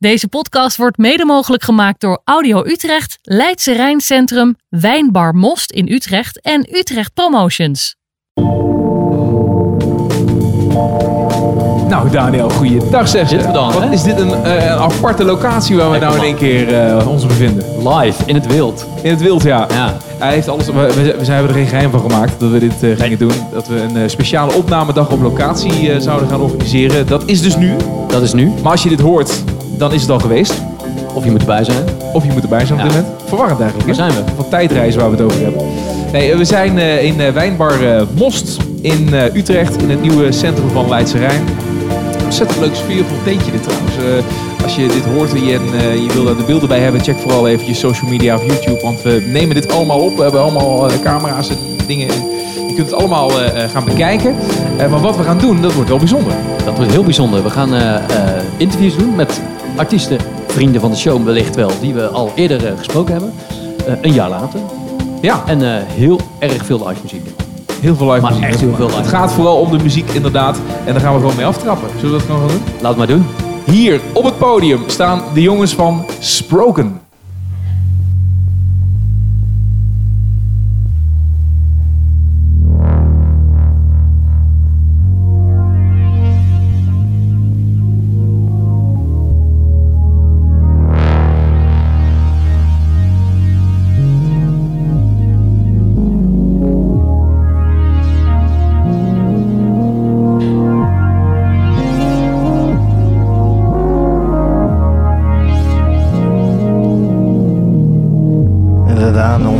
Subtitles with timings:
[0.00, 6.40] Deze podcast wordt mede mogelijk gemaakt door Audio Utrecht, Leidse Rijncentrum, Wijnbar Most in Utrecht
[6.40, 7.96] en Utrecht Promotions.
[11.88, 13.28] Nou, Daniel, goeiedag zeg.
[13.28, 13.90] Zitten we dan, Wat hè?
[13.90, 17.08] is dit een, eh, een aparte locatie waar we Lekker, nou in één keer eh,
[17.08, 17.88] ons bevinden?
[17.88, 18.86] Live, in het wild.
[19.02, 19.66] In het wild, ja.
[19.70, 19.96] Ja.
[20.18, 22.82] Hij heeft alles, we, we, we hebben er geen geheim van gemaakt dat we dit
[22.82, 23.32] eh, gingen doen.
[23.52, 27.06] Dat we een eh, speciale opnamedag op locatie eh, zouden gaan organiseren.
[27.06, 27.76] Dat is dus nu.
[28.08, 28.52] Dat is nu.
[28.62, 29.44] Maar als je dit hoort,
[29.78, 30.54] dan is het al geweest.
[31.14, 31.84] Of je moet erbij zijn.
[32.12, 32.92] Of je moet erbij zijn op Ja.
[32.92, 33.22] dit moment.
[33.26, 33.86] Verwarrend eigenlijk.
[33.96, 34.32] Waar zijn we?
[34.36, 35.62] Van tijdreizen waar we het over hebben.
[36.12, 39.82] Nee, we zijn eh, in eh, wijnbar eh, Most in Utrecht.
[39.82, 41.42] In het nieuwe centrum van Leidse Rijn.
[42.24, 43.94] Ontzettend leuk sfeervol tentje dit trouwens.
[44.62, 45.52] Als je dit hoort en je,
[46.02, 48.80] je wil daar de beelden bij hebben, check vooral even je social media of YouTube.
[48.82, 50.16] Want we nemen dit allemaal op.
[50.16, 52.06] We hebben allemaal camera's en dingen.
[52.68, 53.30] Je kunt het allemaal
[53.72, 54.34] gaan bekijken.
[54.78, 56.32] Maar wat we gaan doen, dat wordt wel bijzonder.
[56.64, 57.42] Dat wordt heel bijzonder.
[57.42, 57.70] We gaan
[58.56, 59.40] interviews doen met
[59.78, 63.32] artiesten, vrienden van de show wellicht wel, die we al eerder eh, gesproken hebben.
[63.86, 64.60] Eh, een jaar later.
[65.20, 67.26] Ja, En eh, heel erg veel live muziek.
[67.80, 68.46] heel veel live Maar muziek.
[68.48, 68.98] echt heel veel live.
[68.98, 70.58] Het gaat vooral om de muziek inderdaad.
[70.84, 71.88] En daar gaan we gewoon mee aftrappen.
[71.96, 72.62] Zullen we dat gewoon gaan doen?
[72.80, 73.26] Laat het maar doen.
[73.66, 77.00] Hier op het podium staan de jongens van Sproken.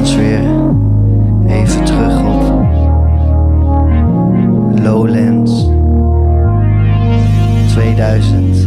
[0.08, 0.40] Ons weer
[1.46, 2.42] even terug op
[4.82, 5.68] Lowlands
[7.68, 8.66] 2018.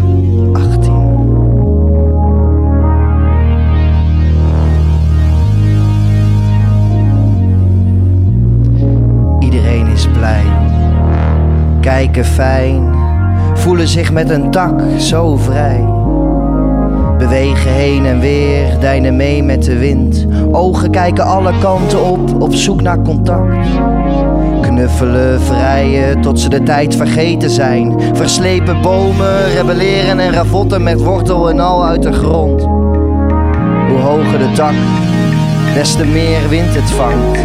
[9.40, 10.44] Iedereen is blij,
[11.80, 12.96] kijken fijn,
[13.54, 16.01] voelen zich met een tak zo vrij.
[17.22, 20.26] Bewegen heen en weer, deinen mee met de wind.
[20.52, 23.68] Ogen kijken alle kanten op, op zoek naar contact.
[24.62, 28.02] Knuffelen, vrijen, tot ze de tijd vergeten zijn.
[28.14, 32.62] Verslepen bomen, rebelleren en ravotten met wortel en al uit de grond.
[33.88, 34.76] Hoe hoger de tak,
[35.74, 37.40] des te meer wind het vangt.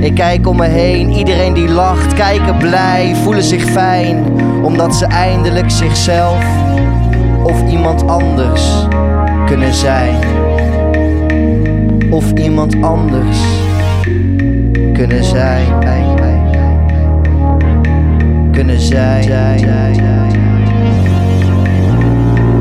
[0.00, 4.24] Ik kijk om me heen, iedereen die lacht, kijken blij, voelen zich fijn.
[4.62, 6.65] Omdat ze eindelijk zichzelf
[7.46, 8.86] of iemand anders
[9.46, 10.18] kunnen zijn.
[12.10, 13.38] Of iemand anders
[14.92, 15.78] kunnen zijn.
[18.52, 19.24] Kunnen zijn.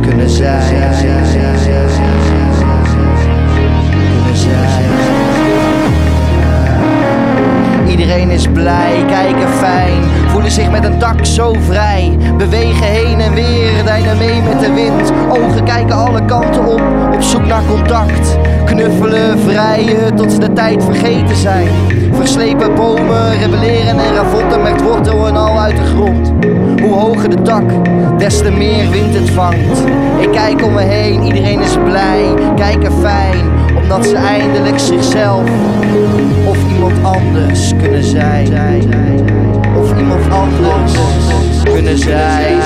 [0.01, 0.63] Kunnen zijn.
[1.01, 1.25] Kunnen
[8.05, 12.17] Iedereen is blij, kijken fijn, voelen zich met een dak zo vrij.
[12.38, 15.11] Bewegen heen en weer, deinen mee met de wind.
[15.29, 16.81] Ogen kijken alle kanten op,
[17.13, 18.38] op zoek naar contact.
[18.65, 21.67] Knuffelen, vrijen, tot ze de tijd vergeten zijn.
[22.11, 26.33] Verslepen bomen, rebelleren en ravotten met wortel en al uit de grond.
[26.81, 27.63] Hoe hoger de tak,
[28.17, 29.83] des te meer wind het vangt.
[30.19, 35.50] Ik kijk om me heen, iedereen is blij, kijken fijn, omdat ze eindelijk zichzelf
[36.46, 38.53] of iemand anders kunnen zijn.
[39.78, 40.94] Of iemand anders
[41.63, 42.59] kunnen zijn.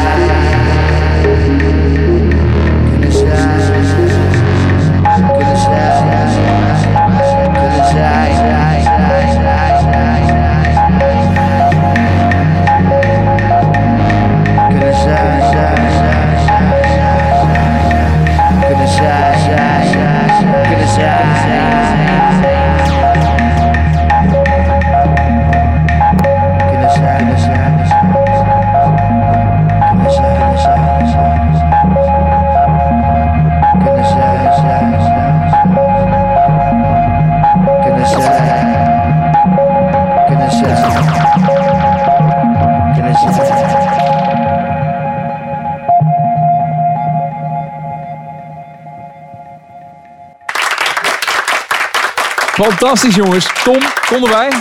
[52.81, 53.63] Fantastisch jongens.
[53.63, 54.51] Tom, kom erbij.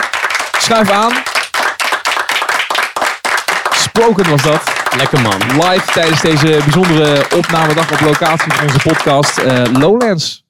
[0.59, 1.13] Schuif aan.
[3.75, 4.63] Sproken was dat.
[4.97, 5.41] Lekker man.
[5.71, 10.45] Live tijdens deze bijzondere opnamedag op locatie van onze podcast eh, Lowlands.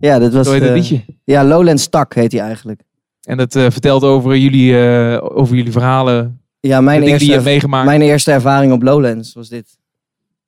[0.00, 0.46] Ja, dat was.
[0.46, 1.04] Zo heet het eh, liedje.
[1.24, 2.80] Ja, Lowlands Tak heet hij eigenlijk.
[3.22, 7.32] En het eh, vertelt over jullie, eh, over jullie verhalen Ja, mijn die je eerste,
[7.32, 7.86] hebt meegemaakt.
[7.86, 9.78] mijn eerste ervaring op Lowlands was dit.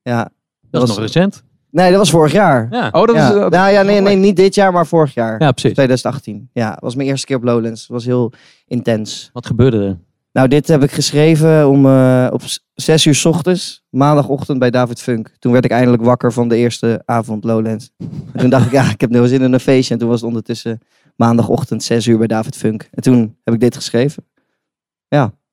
[0.02, 0.18] Ja.
[0.70, 1.44] Dat is was- nog recent.
[1.76, 2.66] Nee, dat was vorig jaar.
[2.70, 3.28] Ja, Oh, dat ja.
[3.28, 3.34] is...
[3.34, 5.40] eh, nou ja, nee, nee, niet dit jaar, maar vorig jaar.
[5.42, 5.72] ja precies.
[5.72, 6.50] 2018.
[6.52, 7.80] Ja, dat was mijn eerste keer op Lowlands.
[7.80, 8.32] Het was heel
[8.66, 9.30] intens.
[9.32, 9.98] Wat gebeurde er?
[10.32, 12.42] Nou, dit heb ik geschreven om, eh, op
[12.74, 15.30] zes uur 's ochtends, maandagochtend bij David Funk.
[15.38, 17.90] Toen werd ik eindelijk wakker van de eerste avond Lowlands.
[18.32, 19.94] En toen dacht ik, ja, ik heb nu wel zin in een feestje.
[19.94, 20.78] En toen was het ondertussen
[21.16, 22.88] maandagochtend zes uur bij David Funk.
[22.92, 24.24] En toen heb ik dit geschreven.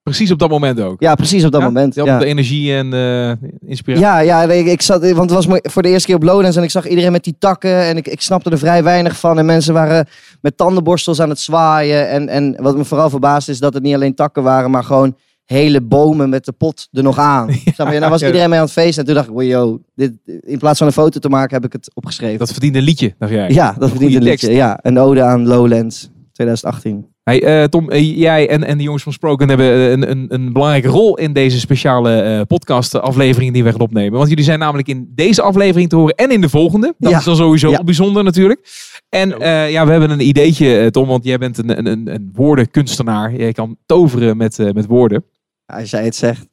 [0.03, 1.01] Precies op dat moment ook.
[1.01, 1.67] Ja, precies op dat Ja?
[1.67, 1.95] moment.
[1.95, 2.17] Ja.
[2.17, 4.05] de energie en eh inspiratie.
[4.05, 6.63] Ja, ja ik, ik zat, want het was voor de eerste keer op Lowlands en
[6.63, 9.37] ik zag iedereen met die takken en ik, ik snapte er vrij weinig van.
[9.37, 10.07] En mensen waren
[10.41, 12.09] met tandenborstels aan het zwaaien.
[12.09, 15.15] En, en wat me vooral verbaasde is dat het niet alleen takken waren, maar gewoon
[15.45, 17.49] hele bomen met de pot er nog aan.
[17.73, 17.93] Snap je?
[17.93, 18.25] En daar was ja.
[18.27, 18.99] iedereen mee aan het feesten.
[18.99, 20.11] En toen dacht ik, wow, yo, dit,
[20.41, 22.39] in plaats van een foto te maken heb ik het opgeschreven.
[22.39, 23.49] Dat verdient een liedje, dacht jij.
[23.49, 24.51] ja, dat verdient een liedje.
[24.51, 27.12] Ja, een ode aan Lowlands 2018.
[27.23, 30.25] Hey, eh, Tom, eh, jij en, en de jongens van Spoken hebben eh, een, een,
[30.29, 34.17] een belangrijke rol in deze speciale eh podcast aflevering die we gaan opnemen.
[34.17, 36.93] Want jullie zijn namelijk in deze aflevering te horen en in de volgende.
[36.97, 37.17] Dat Ja.
[37.17, 37.83] is dan sowieso Ja.
[37.83, 38.67] bijzonder natuurlijk.
[39.09, 42.29] En eh, ja, we hebben een ideetje, Tom, want jij bent een, een, een, een
[42.33, 43.35] woordenkunstenaar.
[43.35, 45.25] Jij kan toveren met, eh, met woorden.
[45.65, 46.47] Als jij het zegt.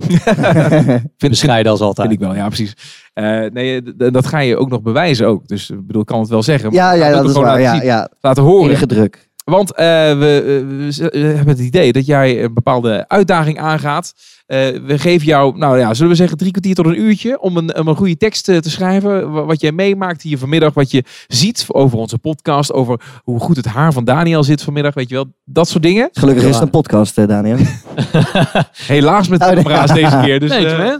[1.16, 2.08] Vind, Bescheiden als altijd.
[2.08, 2.74] vind ik wel, ja precies.
[3.12, 5.48] Eh, nee, dat ga je ook nog bewijzen ook.
[5.48, 6.66] Dus ik bedoel, ik kan het wel zeggen.
[6.68, 7.44] maar ja, ja, dat is waar.
[7.44, 8.10] laten Ja, ja.
[8.20, 8.68] Laten horen.
[8.68, 9.28] Enige druk.
[9.44, 9.84] Want eh,
[10.18, 14.12] we, eh, we we hebben het idee dat jij een bepaalde uitdaging aangaat.
[14.46, 17.56] Eh, we geven jou, nou ja, zullen we zeggen drie kwartier tot een uurtje om
[17.56, 19.32] een, om een goede tekst te schrijven.
[19.32, 23.56] Wa- Wat jij meemaakt hier vanmiddag, wat je ziet over onze podcast, over hoe goed
[23.56, 25.26] het haar van Daniel zit vanmiddag, weet je wel.
[25.44, 26.08] Dat soort dingen.
[26.12, 27.56] Gelukkig is het een podcast, hè, Daniel.
[28.86, 29.62] Helaas met Oh, nee.
[29.62, 30.40] camera's deze keer.
[30.40, 30.90] Dus, Nee, hè?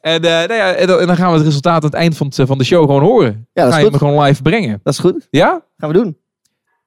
[0.00, 2.16] en, eh, nou ja, en, dan, en dan gaan we het resultaat aan het eind
[2.16, 3.48] van, het, van de show gewoon horen.
[3.52, 4.00] Ja, dat Ga is je goed.
[4.00, 4.80] me gewoon live brengen.
[4.82, 5.26] Dat is goed.
[5.30, 5.62] Ja?
[5.76, 6.16] Gaan we doen.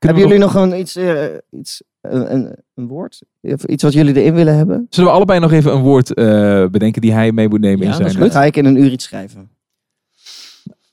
[0.03, 3.21] Kunnen Hebben jullie nog een, iets, eh, iets een, een, een woord?
[3.41, 4.87] Of iets wat jullie erin willen hebben?
[4.89, 6.25] Zullen we allebei nog even een woord eh,
[6.65, 8.09] bedenken die hij mee moet nemen Ja, in dat zijn...
[8.09, 9.49] is Dan ga ik in een uur iets schrijven.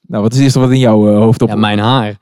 [0.07, 1.49] Nou, wat is het eerste wat in jouw eh, hoofd op?
[1.49, 2.17] Ja, mijn haar.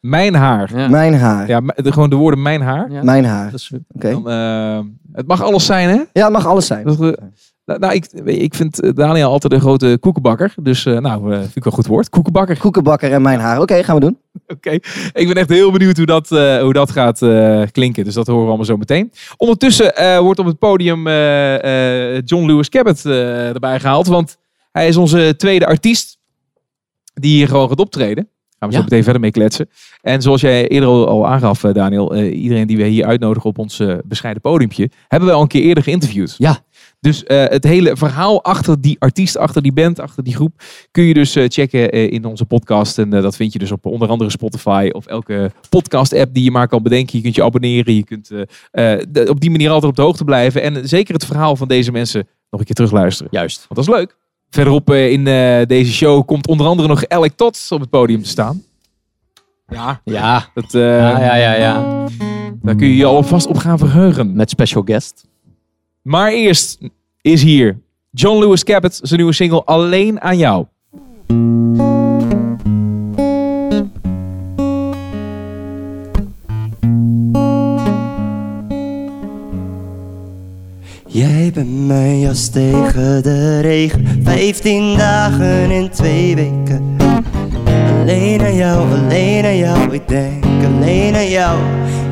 [0.00, 0.76] Mijn haar.
[0.78, 0.88] Ja.
[0.88, 1.48] Mijn haar.
[1.48, 2.90] Ja, de, gewoon de woorden mijn haar.
[2.90, 3.02] Ja.
[3.02, 3.50] Mijn haar.
[3.50, 4.10] Dat is- Oké.
[4.10, 4.80] Dan, eh,
[5.12, 6.02] het mag alles zijn, hè?
[6.12, 6.84] Ja, het mag alles zijn.
[6.84, 7.12] Dat, eh,
[7.66, 10.54] nou, nou, ik, ik vind eh, Daniel altijd een grote koekenbakker.
[10.62, 12.08] Dus eh, nou, eh, vind ik wel een goed woord.
[12.08, 12.58] Koekenbakker.
[12.58, 13.60] Koekenbakker en mijn haar.
[13.60, 14.18] Oké, gaan we doen.
[14.56, 14.70] Oké.
[15.12, 16.28] Ik ben echt heel benieuwd hoe dat,
[16.60, 17.18] hoe dat gaat
[17.72, 18.04] klinken.
[18.04, 19.12] Dus dat horen we allemaal zo meteen.
[19.36, 21.08] Ondertussen wordt op het podium
[22.24, 24.06] John Lewis Cabot erbij gehaald.
[24.06, 24.36] Want
[24.72, 26.18] hij is onze tweede artiest
[27.14, 28.28] die hier gewoon gaat optreden.
[28.58, 28.80] Gaan we Ja.
[28.80, 29.68] zo meteen verder mee kletsen.
[30.00, 34.42] En zoals jij eerder al, aangaf, Daniel, iedereen die we hier uitnodigen op ons bescheiden
[34.42, 36.34] podiumpje, hebben we al een keer eerder geïnterviewd.
[36.38, 36.58] Ja.
[37.04, 41.04] Dus eh, het hele verhaal achter die artiest, achter die band, achter die groep, kun
[41.04, 42.98] je dus eh, checken eh, in onze podcast.
[42.98, 46.50] En eh, dat vind je dus op onder andere Spotify of elke podcast-app die je
[46.50, 47.16] maar kan bedenken.
[47.16, 50.02] Je kunt je abonneren, je kunt eh, eh, de- op die manier altijd op de
[50.02, 50.62] hoogte blijven.
[50.62, 53.28] En zeker het verhaal van deze mensen nog een keer terugluisteren.
[53.32, 53.64] Juist.
[53.68, 54.16] Want dat is leuk.
[54.50, 58.22] Verderop eh, in eh, deze show komt onder andere nog Alec Tots op het podium
[58.22, 58.62] te staan.
[59.68, 60.46] Ja, Ja.
[60.54, 62.04] dat, eh, Ja, ja, ja, ja.
[62.62, 64.34] daar kun je je alvast op gaan verheugen.
[64.36, 65.24] Met special guest.
[66.04, 66.78] Maar eerst
[67.20, 67.78] is hier
[68.10, 70.66] John Lewis Cabot, zijn nieuwe single Alleen aan jou.
[81.06, 86.96] Jij bent mijn jas tegen de regen, 15 dagen in twee weken.
[88.00, 91.58] Alleen aan jou, alleen aan jou, ik denk alleen aan jou.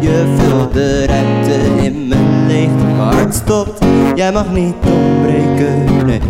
[0.00, 2.11] Je vult de ruimte in
[2.52, 3.84] leegte, mijn hart stopt.
[4.14, 6.20] Jij mag niet ontbreken, nee.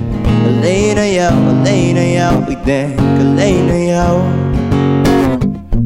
[0.47, 4.21] Alleen aan jou, alleen aan jou, ik denk alleen aan jou.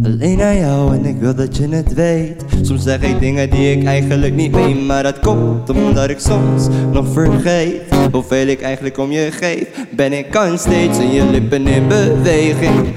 [0.05, 3.77] Alleen aan jou en ik wil dat je het weet Soms zeg ik dingen die
[3.77, 8.99] ik eigenlijk niet meen Maar dat komt omdat ik soms nog vergeet Hoeveel ik eigenlijk
[8.99, 12.95] om je geef Ben ik kan steeds en je lippen in beweging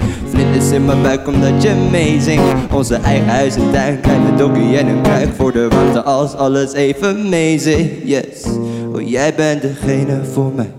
[0.50, 4.88] Vlinders in mijn buik omdat je meezingt Onze eigen huis en tuin, kleine dokkie en
[4.88, 7.30] een kruik Voor de warmte als alles even
[7.60, 8.46] zit Yes,
[8.94, 10.72] oh jij bent degene voor mij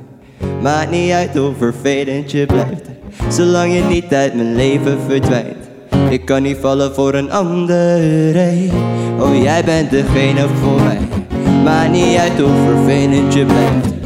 [0.63, 2.89] Maakt niet uit hoe vervelend je blijft
[3.29, 5.69] Zolang je niet uit mijn leven verdwijnt
[6.11, 8.71] ik kan niet vallen voor een ander, hey.
[9.21, 10.99] Oh, jij bent degene voor mij.
[11.65, 14.00] Maakt niet uit hoe vervelend je blijft.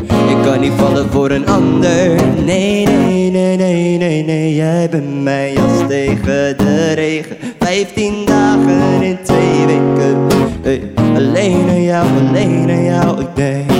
[0.44, 2.14] Kan niet vallen voor een ander.
[2.44, 4.54] Nee, nee, nee, nee, nee, nee.
[4.54, 7.36] Jij bent mijn jas tegen de regen.
[7.58, 10.26] Vijftien dagen in twee weken.
[10.62, 10.82] Hey.
[11.14, 13.70] Alleen aan jou, alleen aan jou, ik denk.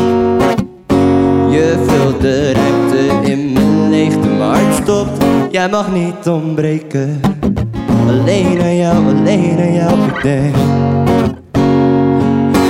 [1.51, 5.25] Je vult de ruimte in mijn leegte, mijn hart stopt.
[5.51, 7.21] Jij mag niet ontbreken.
[8.09, 10.55] Alleen aan jou, alleen aan jou, ik denk.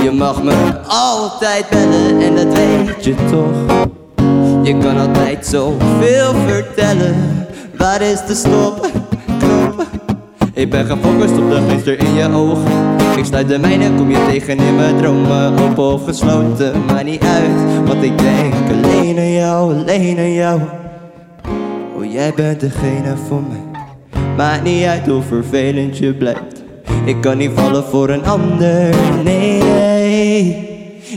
[0.05, 3.85] Je mag me altijd bellen en dat weet je toch.
[4.63, 7.15] Je kan altijd zoveel vertellen.
[7.77, 8.89] Waar is de stop?
[10.53, 12.97] Ik ben gefocust op de glinster in je ogen.
[13.17, 15.59] Ik sluit de mijne, kom je tegen in mijn dromen.
[15.59, 17.85] Open of gesloten, maar niet uit.
[17.85, 20.61] Want ik denk alleen aan jou, alleen aan jou.
[21.97, 23.81] Oh, jij bent degene voor mij.
[24.37, 26.63] Maakt niet uit hoe vervelend je blijft.
[27.05, 29.61] Ik kan niet vallen voor een ander, nee,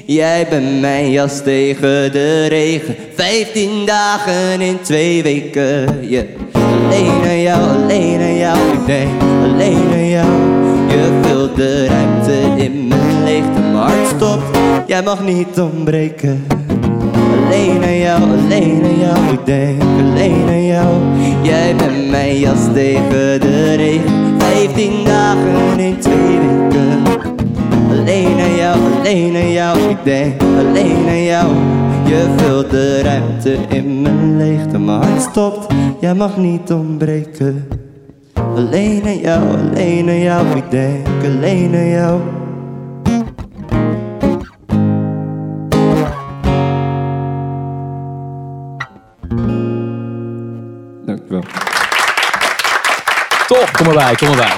[0.05, 2.95] Jij bent mijn jas tegen de regen.
[3.15, 5.99] Vijftien dagen in twee weken.
[6.09, 6.25] Yeah.
[6.53, 8.59] Alleen aan jou, alleen aan jou.
[8.73, 10.27] Ik denk alleen aan jou.
[10.89, 13.61] Je vult de ruimte in mijn leegte.
[13.61, 16.47] Mijn hart stopt, jij mag niet ontbreken.
[17.45, 19.33] Alleen aan jou, alleen aan jou.
[19.33, 20.97] Ik denk alleen aan jou.
[21.43, 24.39] Jij bent mijn jas tegen de regen.
[24.39, 26.68] Vijftien dagen in twee weken.
[28.09, 31.49] Alleen aan jou, alleen aan jou, ik denk alleen aan jou.
[32.07, 35.67] Je vult de ruimte in mijn leegte, mijn hart stopt,
[36.01, 37.69] jij mag niet ontbreken.
[38.35, 42.21] Alleen aan jou, alleen aan jou, ik denk alleen aan jou.
[51.07, 51.43] Dankjewel.
[53.47, 54.53] Toch, Kom erbij, kom erbij.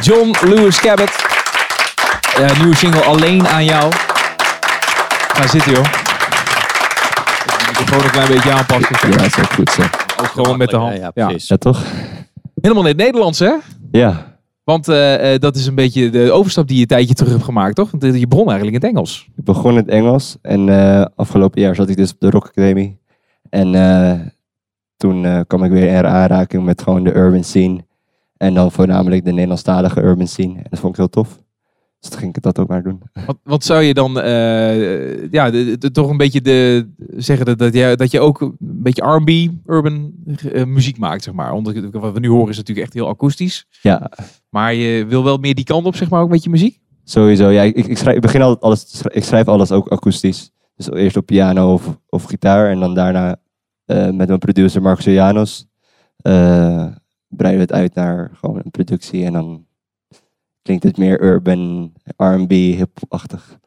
[0.00, 1.33] John Lewis Cabot.
[2.40, 3.92] Eh, nieuwe single Alleen aan jou.
[5.34, 5.84] Ga zitten joh.
[7.70, 9.10] Ik moet gewoon een klein beetje aanpassen.
[9.10, 9.82] Ja, is ook goed zo.
[10.20, 10.92] Ook gewoon met de hand.
[10.96, 11.26] Ja, ja, Ja.
[11.26, 11.48] precies.
[11.48, 11.84] Ja, toch?
[12.60, 13.52] Helemaal in het Nederlands hè?
[13.90, 14.32] Ja.
[14.64, 17.44] Want eh, eh, dat is een beetje de overstap die je een tijdje terug hebt
[17.44, 17.90] gemaakt, toch?
[17.90, 19.28] Want eh, je begon eigenlijk in het Engels.
[19.36, 22.46] Ik begon in het Engels en eh, afgelopen jaar zat ik dus op de Rock
[22.46, 22.98] Academy.
[23.50, 24.20] En eh,
[24.96, 27.84] toen eh, kwam ik weer in aanraking met gewoon de urban scene.
[28.36, 30.54] En dan voornamelijk de Nederlandstalige urban scene.
[30.56, 31.28] En dat vond ik heel tof.
[32.04, 33.00] Dus toen ging ik dat ook maar doen.
[33.26, 37.58] Wat, wat zou je dan, eh, ja, de, de- toch een beetje de, zeggen dat,
[37.58, 40.12] dat, je, dat je ook een beetje R&B, urban
[40.52, 41.52] eh, muziek maakt, zeg maar.
[41.52, 43.66] Omdat, wat we nu horen is natuurlijk echt heel akoestisch.
[43.80, 44.10] Ja,
[44.48, 46.80] Maar je wil wel meer die kant op, zeg maar, ook met je muziek?
[47.04, 47.48] sowieso.
[47.48, 50.50] Ja, ik, ik, schrijf, ik begin altijd alles, ik schrijf alles ook akoestisch.
[50.76, 52.70] Dus eerst op piano of, of gitaar.
[52.70, 53.36] En dan daarna
[53.84, 55.66] eh, met mijn producer Marcus Janos
[57.28, 59.24] breiden we het uit naar gewoon een productie.
[59.24, 59.64] En dan
[60.64, 63.58] klinkt het meer urban, R&B, hip-achtig.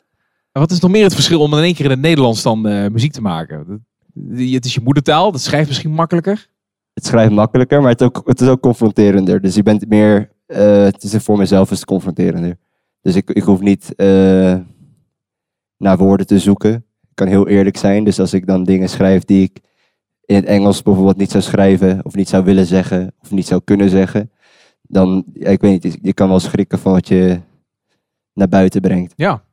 [0.52, 2.90] Wat is nog meer het verschil om in één keer in het Nederlands dan eh,
[2.90, 3.86] muziek te maken?
[4.30, 6.48] Het is je moedertaal, dat schrijft misschien makkelijker.
[6.94, 9.42] Het schrijft makkelijker, maar het, ook, het is ook confronterender.
[9.42, 12.58] Dus je bent meer, eh, het is voor mezelf is het confronterender.
[13.02, 14.56] Dus ik, ik hoef niet eh,
[15.78, 16.74] naar woorden te zoeken.
[17.02, 18.04] Ik kan heel eerlijk zijn.
[18.04, 19.60] Dus als ik dan dingen schrijf die ik
[20.26, 23.62] in het Engels bijvoorbeeld niet zou schrijven, of niet zou willen zeggen, of niet zou
[23.64, 24.32] kunnen zeggen,
[24.88, 27.40] dan, ja, ik weet niet, je kan wel schrikken van wat je
[28.34, 29.14] naar buiten brengt.
[29.16, 29.44] Ja.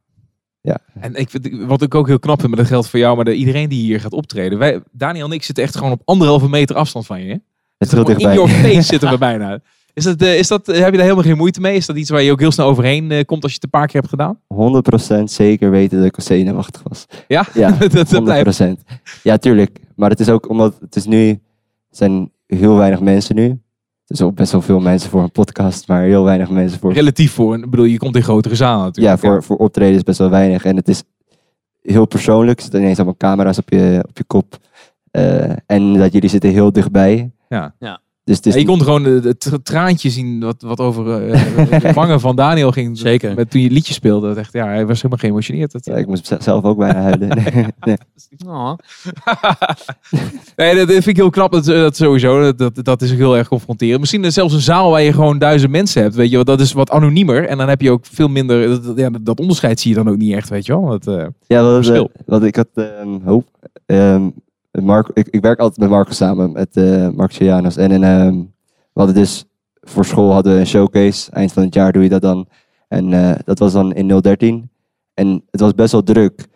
[0.61, 0.79] Ja.
[1.01, 3.25] En ik, vind- wat ik ook heel knap vind, maar dat geldt voor jou, maar
[3.25, 4.59] de, iedereen die hier gaat optreden.
[4.59, 7.27] Wij, Daniel en ik zitten echt gewoon op anderhalve meter afstand van je.
[7.27, 7.33] hè?
[7.33, 7.43] Het
[7.79, 8.37] is heel Gewoon dichtbij.
[8.37, 9.61] In your face zitten we bijna.
[9.93, 11.77] Is dat, eh, is dat, heb je daar helemaal geen moeite mee?
[11.77, 13.71] Is dat iets waar je ook heel snel overheen eh, komt als je het een
[13.81, 14.39] paar keer hebt gedaan?
[15.21, 17.07] 100% zeker weten dat ik zenuwachtig was.
[17.29, 17.47] Ja?
[17.55, 18.63] Ja, dat, dat blijft.
[18.63, 18.67] 100%.
[19.23, 19.81] Ja, tuurlijk.
[19.97, 21.39] Maar het is ook omdat het is nu, er
[21.91, 23.59] zijn heel weinig mensen nu.
[24.07, 26.93] Er zijn ook best wel veel mensen voor een podcast, maar heel weinig mensen voor.
[26.93, 27.57] relatief voor.
[27.57, 29.21] Ik bedoel, je komt in grotere zalen Ja, natuurlijk.
[29.21, 30.65] voor, voor optreden is best wel weinig.
[30.65, 31.03] En het is
[31.83, 32.57] heel persoonlijk.
[32.57, 34.57] Er zitten ineens allemaal camera's op je, op je kop.
[35.11, 37.31] Eh, en dat jullie zitten heel dichtbij.
[37.49, 37.75] Ja.
[37.79, 38.01] Ja.
[38.25, 41.81] Dus het is Ja, je kon gewoon het tra- traantje zien wat, wat over eh,
[41.83, 42.99] de wangen van Daniel ging.
[42.99, 43.35] Zeker.
[43.35, 44.27] Met, toen je liedje speelde.
[44.29, 45.73] Dat echt, ja, hij was helemaal geëmotioneerd.
[45.73, 47.29] Dat, ja, ik moest zelf ook bijna huilen.
[47.45, 47.97] Nee, nee.
[48.47, 48.73] Oh.
[50.57, 51.53] nee, dat vind ik heel knap.
[51.53, 52.53] Dat, dat sowieso.
[52.53, 54.01] Dat, dat, dat is ook heel erg confronterend.
[54.01, 56.15] Misschien zelfs een zaal waar je gewoon duizend mensen hebt.
[56.15, 57.47] Weet je, dat is wat anoniemer.
[57.49, 58.69] En dan heb je ook veel minder.
[58.69, 60.49] Dat, dat- ja, dat onderscheid zie je dan ook niet echt.
[60.49, 60.89] Weet je wel.
[60.99, 62.11] Dat, eh, Ja, wat, Verschil.
[62.27, 63.45] wat ik had ehm, hoop.
[63.87, 64.23] ehm,
[64.83, 67.77] Mark, ik, ik werk altijd met Marcus samen, met eh Marcus Janus.
[67.77, 68.39] En ehm,
[68.93, 69.45] we hadden dus
[69.81, 71.31] voor school hadden we een showcase.
[71.31, 72.49] Eind van het jaar doe je dat dan.
[72.89, 74.71] En eh, dat was dan in 013.
[75.15, 76.47] En het was best wel druk.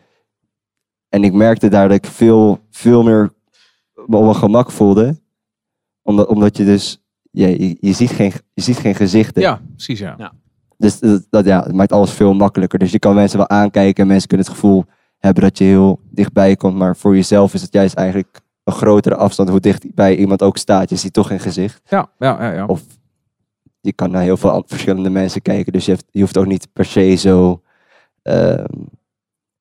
[1.08, 3.32] En ik merkte daar dat ik veel, veel meer
[4.06, 5.20] me op mijn gemak voelde.
[6.02, 9.42] Omdat, omdat je dus, ja, je, je, ziet geen, je ziet geen gezichten.
[9.42, 9.98] ja, precies.
[9.98, 10.32] Ja.
[10.76, 12.78] Dus dat, dat, ja, het maakt alles veel makkelijker.
[12.78, 14.84] Dus je kan mensen wel aankijken en mensen kunnen het gevoel
[15.18, 16.76] hebben dat je heel dichtbij komt.
[16.76, 20.90] Maar voor jezelf is het juist eigenlijk een grotere afstand hoe dichtbij iemand ook staat.
[20.90, 21.80] Je ziet toch geen gezicht.
[21.88, 22.66] Ja, ja, ja, ja.
[22.66, 22.82] Of
[23.80, 25.72] je kan naar heel veel verschillende mensen kijken.
[25.72, 27.62] Dus je, hebt- je hoeft ook niet per se zo
[28.22, 28.64] ehm,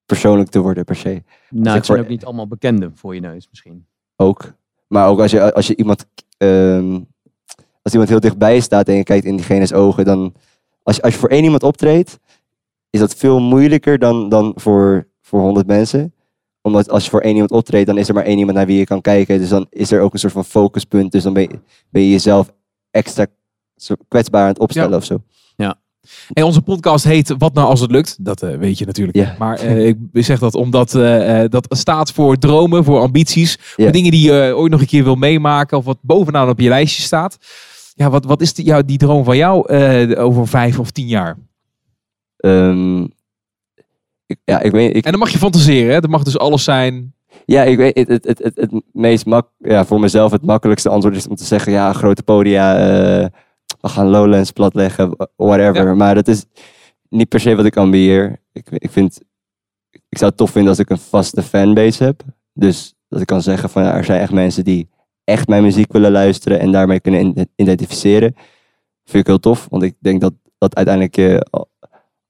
[0.05, 1.23] persoonlijk te worden per se.
[1.49, 3.85] Nou, het zijn voor- ook niet allemaal bekenden voor je neus misschien.
[4.15, 4.53] Ook.
[4.87, 6.05] Maar ook als je, als je iemand,
[6.37, 6.99] ehm,
[7.81, 10.33] als iemand heel dichtbij staat en je kijkt in diegene's ogen, dan
[10.83, 12.19] als je, als je voor één iemand optreedt,
[12.89, 16.13] is dat veel moeilijker dan, dan voor, voor 100 mensen.
[16.61, 18.77] Omdat als je voor één iemand optreedt, dan is er maar één iemand naar wie
[18.77, 19.39] je kan kijken.
[19.39, 21.11] Dus dan is er ook een soort van focuspunt.
[21.11, 22.53] Dus dan ben je, ben je jezelf
[22.91, 23.25] extra
[24.07, 24.97] kwetsbaar aan het opstellen Ja.
[24.97, 25.21] of zo.
[26.33, 28.25] En onze podcast heet Wat nou als het lukt?
[28.25, 29.17] Dat eh, weet je natuurlijk.
[29.17, 29.35] Ja.
[29.39, 33.57] Maar eh, ik zeg dat omdat eh, dat staat voor dromen, voor ambities.
[33.75, 33.83] Ja.
[33.83, 35.77] Voor dingen die je ooit nog een keer wil meemaken.
[35.77, 37.37] Of wat bovenaan op je lijstje staat.
[37.93, 39.67] Ja, wat, wat is die, jou, die droom van jou
[40.15, 41.37] over vijf of tien jaar?
[42.37, 43.05] Ehm,
[44.27, 45.93] ik, ja, ik weet, ik, En dan mag je fantaseren.
[45.93, 45.99] Hè?
[45.99, 47.15] Dat mag dus alles zijn.
[47.45, 50.89] Ja, ik weet, het, het, het, het, het meest mak, ja, voor mezelf het makkelijkste
[50.89, 53.25] antwoord is om te zeggen, ja, grote podia, eh,
[53.81, 55.85] we gaan Lowlands platleggen, whatever.
[55.85, 55.93] Ja.
[55.93, 56.45] Maar dat is
[57.09, 58.41] niet per se wat ik ambieer.
[58.51, 59.21] Ik, ik vind,
[59.89, 62.23] ik zou het tof vinden als ik een vaste fanbase heb.
[62.53, 64.89] Dus dat ik kan zeggen van, ja, er zijn echt mensen die
[65.23, 68.35] echt mijn muziek willen luisteren en daarmee kunnen identificeren.
[69.03, 71.67] Vind ik heel tof, want ik denk dat dat uiteindelijk je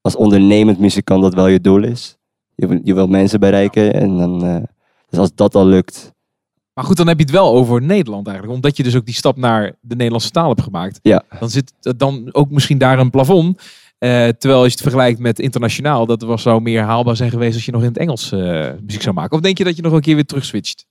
[0.00, 2.16] als ondernemend muzikant dat wel je doel is.
[2.54, 4.44] Je, je wil mensen bereiken en dan...
[4.44, 4.62] eh,
[5.08, 6.12] dus als dat al lukt,
[6.74, 8.56] Maar goed, dan heb je het wel over Nederland eigenlijk.
[8.56, 10.98] Omdat je dus ook die stap naar de Nederlandse taal hebt gemaakt.
[11.02, 11.22] Ja.
[11.40, 13.62] Dan zit dan ook misschien daar een plafond.
[13.98, 17.54] Eh, terwijl als je het vergelijkt met internationaal, dat was, zou meer haalbaar zijn geweest
[17.54, 19.36] als je nog in het Engels eh, muziek zou maken.
[19.36, 20.86] Of denk je dat je nog een keer weer terug switcht?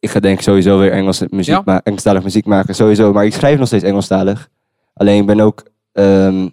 [0.00, 1.80] ik ga denk ik sowieso weer Engelse muziek Ja?
[1.82, 3.12] Engelstalig muziek maken, sowieso.
[3.12, 4.48] Maar ik schrijf nog steeds Engelstalig.
[4.94, 5.62] Alleen ik ben ook
[5.92, 6.48] ehm,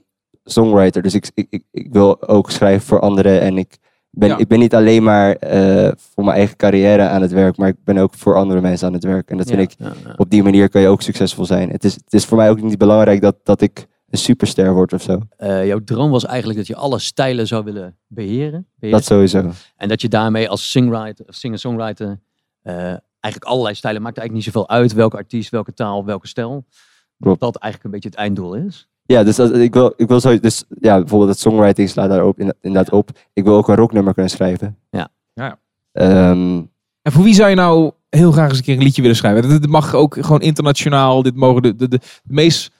[0.51, 3.41] songwriter, dus ik, ik, ik, ik wil ook schrijven voor anderen.
[3.41, 3.77] En ik
[4.09, 4.37] ben, Ja.
[4.37, 7.83] ik ben niet alleen maar eh, voor mijn eigen carrière aan het werk, maar ik
[7.83, 9.29] ben ook voor andere mensen aan het werk.
[9.29, 11.69] En dat vind ik, Ja, op die manier kan je ook succesvol zijn.
[11.69, 14.93] Het is, het is voor mij ook niet belangrijk dat, dat ik een superster word
[14.93, 15.19] of zo.
[15.37, 18.67] Eh, jouw droom was eigenlijk dat je alle stijlen zou willen beheren.
[18.79, 19.51] Dat sowieso.
[19.75, 20.71] En dat je daarmee als
[21.27, 22.19] singer-songwriter
[22.61, 22.75] eh,
[23.19, 26.65] eigenlijk allerlei stijlen maakt eigenlijk niet zoveel uit welke artiest, welke taal, welke stijl.
[27.19, 27.39] Klopt.
[27.39, 28.87] Dat eigenlijk een beetje het einddoel is.
[29.07, 32.53] Ja, dus ik, wil, ik wil zo, dus ja, bijvoorbeeld het songwriting slaat daarop in-
[32.61, 33.09] inderdaad op.
[33.33, 34.77] Ik wil ook een rocknummer kunnen schrijven.
[34.89, 35.07] Ja.
[35.33, 35.59] Ja.
[35.91, 36.61] Ehm,
[37.01, 39.49] En voor wie zou je nou heel graag eens een keer een liedje willen schrijven?
[39.49, 41.21] Dit mag ook gewoon internationaal.
[41.21, 42.71] Dit mogen de, de, de, de meest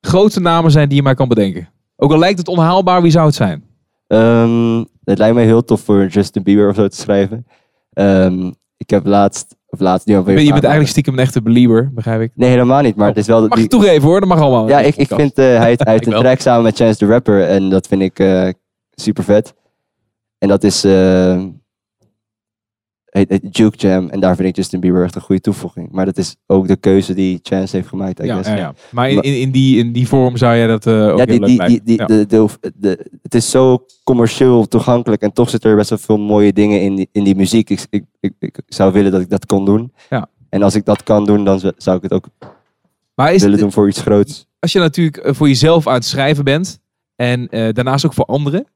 [0.00, 1.68] grote namen zijn die je maar kan bedenken.
[1.96, 3.64] Ook al lijkt het onhaalbaar, wie zou het zijn?
[4.06, 7.46] ehm, het lijkt me heel tof voor Justin Bieber of zo te schrijven.
[7.92, 11.42] Ehm, ik heb laatst, of laatst niet Je bent, je bent eigenlijk stiekem een echte
[11.42, 12.30] believer, begrijp ik.
[12.34, 13.40] Nee, helemaal niet, maar het is wel...
[13.40, 14.68] dat Mag je die- toegeven hoor, dat mag allemaal.
[14.68, 16.98] ja, ik, ik vind, eh, hij, heeft- hij heeft Ik een track samen met Chance
[16.98, 18.48] the Rapper en dat vind ik eh,
[18.94, 19.54] super vet.
[20.38, 20.84] En dat is...
[23.18, 25.90] heet, heet Juke Jam en daar vind ik Justin Bieber echt een goede toevoeging.
[25.92, 28.48] Maar dat is ook de keuze die Chance heeft gemaakt, I Ja, guess.
[28.48, 28.74] ja, ja.
[28.90, 31.56] Maar in, in, die, in die vorm zou jij dat eh ook ja, heel die,
[31.56, 32.06] leuk die, Ja.
[32.06, 36.18] de, de, de, het is zo commercieel toegankelijk en toch zitten er best wel veel
[36.18, 37.70] mooie dingen in die, in die muziek.
[37.70, 39.92] Ik, ik, ik, ik zou willen dat ik dat kon doen.
[40.10, 40.28] Ja.
[40.48, 42.26] En als ik dat kan doen, dan zou ik het ook
[43.14, 44.46] Maar is, willen doen voor iets groots.
[44.58, 46.78] als je natuurlijk eh, voor jezelf aan het schrijven bent
[47.16, 48.66] en eh, daarnaast ook voor anderen.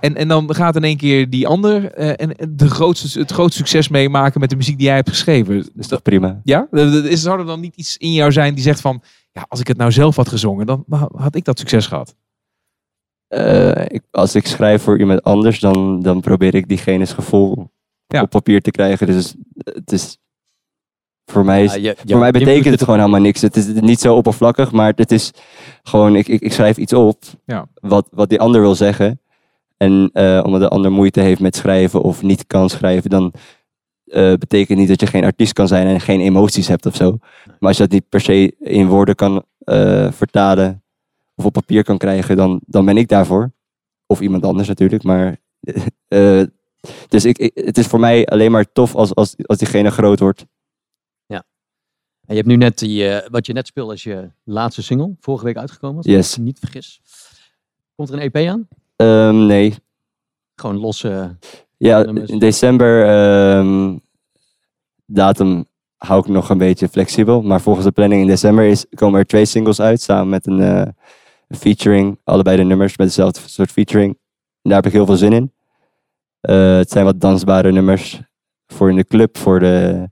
[0.00, 3.58] En, en dan gaat in één keer die ander eh, en, de grootste, het grootste
[3.58, 5.56] succes meemaken met de muziek die jij hebt geschreven.
[5.56, 6.40] Dat is toch prima?
[6.44, 6.68] Ja?
[6.70, 9.68] Is, zou er dan niet iets in jou zijn die zegt van, ja, als ik
[9.68, 10.84] het nou zelf had gezongen, dan
[11.16, 12.16] had ik dat succes gehad.
[13.28, 17.70] Eh, ik, als ik schrijf voor iemand anders, dan, dan probeer ik diegene's gevoel
[18.06, 18.22] Ja.
[18.22, 19.06] op papier te krijgen.
[19.06, 20.18] Dus het is...
[21.30, 23.40] Voor mij, is, Ja, je- je- voor mij betekent het gewoon helemaal niks.
[23.40, 25.30] Het is niet zo oppervlakkig, maar het is
[25.82, 26.16] gewoon...
[26.16, 27.66] Ik, ik, ik schrijf iets op Ja.
[27.74, 29.20] wat, wat die ander wil zeggen.
[29.76, 33.32] En eh, omdat de ander moeite heeft met schrijven of niet kan schrijven, dan
[34.04, 37.18] eh, betekent niet dat je geen artiest kan zijn en geen emoties hebt of zo.
[37.46, 40.82] Maar als je dat niet per se in woorden kan eh, vertalen
[41.34, 43.52] of op papier kan krijgen, dan, dan ben ik daarvoor.
[44.06, 45.36] Of iemand anders natuurlijk, maar...
[46.08, 46.42] eh,
[47.08, 50.18] dus ik, ik- het is voor mij alleen maar tof als, als, als diegene groot
[50.20, 50.46] wordt.
[52.28, 55.14] En je hebt nu net die, eh, wat je net speelde is je laatste single,
[55.20, 55.96] vorige week uitgekomen.
[55.96, 56.36] Als Yes.
[56.36, 57.00] niet vergis.
[57.96, 58.68] Komt er een EP aan?
[58.96, 59.74] Ehm, nee,
[60.54, 61.36] Gewoon losse.
[61.76, 62.30] Ja, nummers.
[62.30, 63.96] in december ehm,
[65.06, 67.42] datum hou ik nog een beetje flexibel.
[67.42, 70.60] Maar volgens de planning in december is, komen er twee singles uit samen met een
[70.60, 70.86] eh,
[71.58, 72.18] featuring.
[72.24, 74.18] Allebei de nummers met dezelfde soort featuring.
[74.62, 75.52] Daar heb ik heel veel zin in.
[76.40, 78.20] Eh, het zijn wat dansbare nummers
[78.66, 80.08] voor in de club, voor de,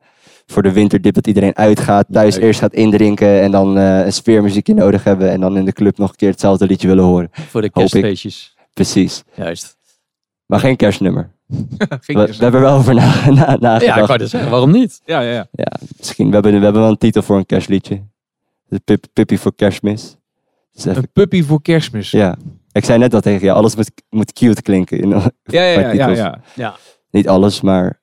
[0.47, 2.07] voor de winterdip dat iedereen uitgaat.
[2.13, 5.31] Thuis eerst gaat indrinken en dan eh, een sfeermuziekje nodig hebben.
[5.31, 7.29] En dan in de club nog een keer hetzelfde liedje willen horen.
[7.33, 8.57] Voor de kerstfeestjes.
[8.73, 9.23] Precies.
[9.35, 9.77] Juist.
[10.47, 11.31] Maar geen kerstnummer.
[11.47, 13.83] We, we hebben er wel over na, na, nagedacht.
[13.83, 14.51] Ja, ik wou het zeggen.
[14.51, 15.01] Waarom niet?
[15.05, 15.47] ja, ja, ja.
[15.51, 16.27] Ja, misschien.
[16.27, 18.03] We hebben, we hebben wel een titel voor een kerstliedje.
[18.85, 20.17] Pip, Pippy voor kerstmis.
[20.73, 22.11] Dus even, Een puppy voor kerstmis.
[22.11, 22.37] ja.
[22.73, 25.01] Ik zei net al tegen je, alles moet, moet cute klinken.
[25.01, 26.77] In, ja, ja, ja, ja, ja.
[27.11, 28.01] niet alles, maar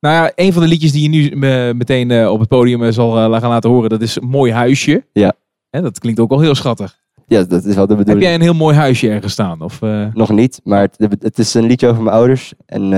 [0.00, 2.82] Nou ja, een van de liedjes die je nu eh, meteen eh, op het podium
[2.84, 5.04] eh, zal gaan laten horen, dat is Mooi Huisje.
[5.12, 5.32] Ja.
[5.70, 6.98] Dat klinkt ook al heel schattig.
[7.26, 8.22] ja, dat is wel de Heb bedoeling.
[8.24, 9.60] jij een heel mooi huisje ergens staan?
[9.60, 9.80] Of,
[10.12, 12.52] Nog niet, maar het, het is een liedje over mijn ouders.
[12.66, 12.92] En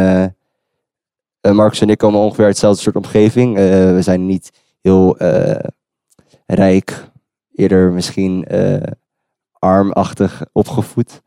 [1.41, 3.57] eh, Marcus en ik komen ongeveer uit dezelfde soort omgeving.
[3.57, 5.17] We zijn niet heel
[6.47, 7.11] rijk,
[7.55, 8.47] eerder misschien
[9.59, 11.23] armachtig opgevoed,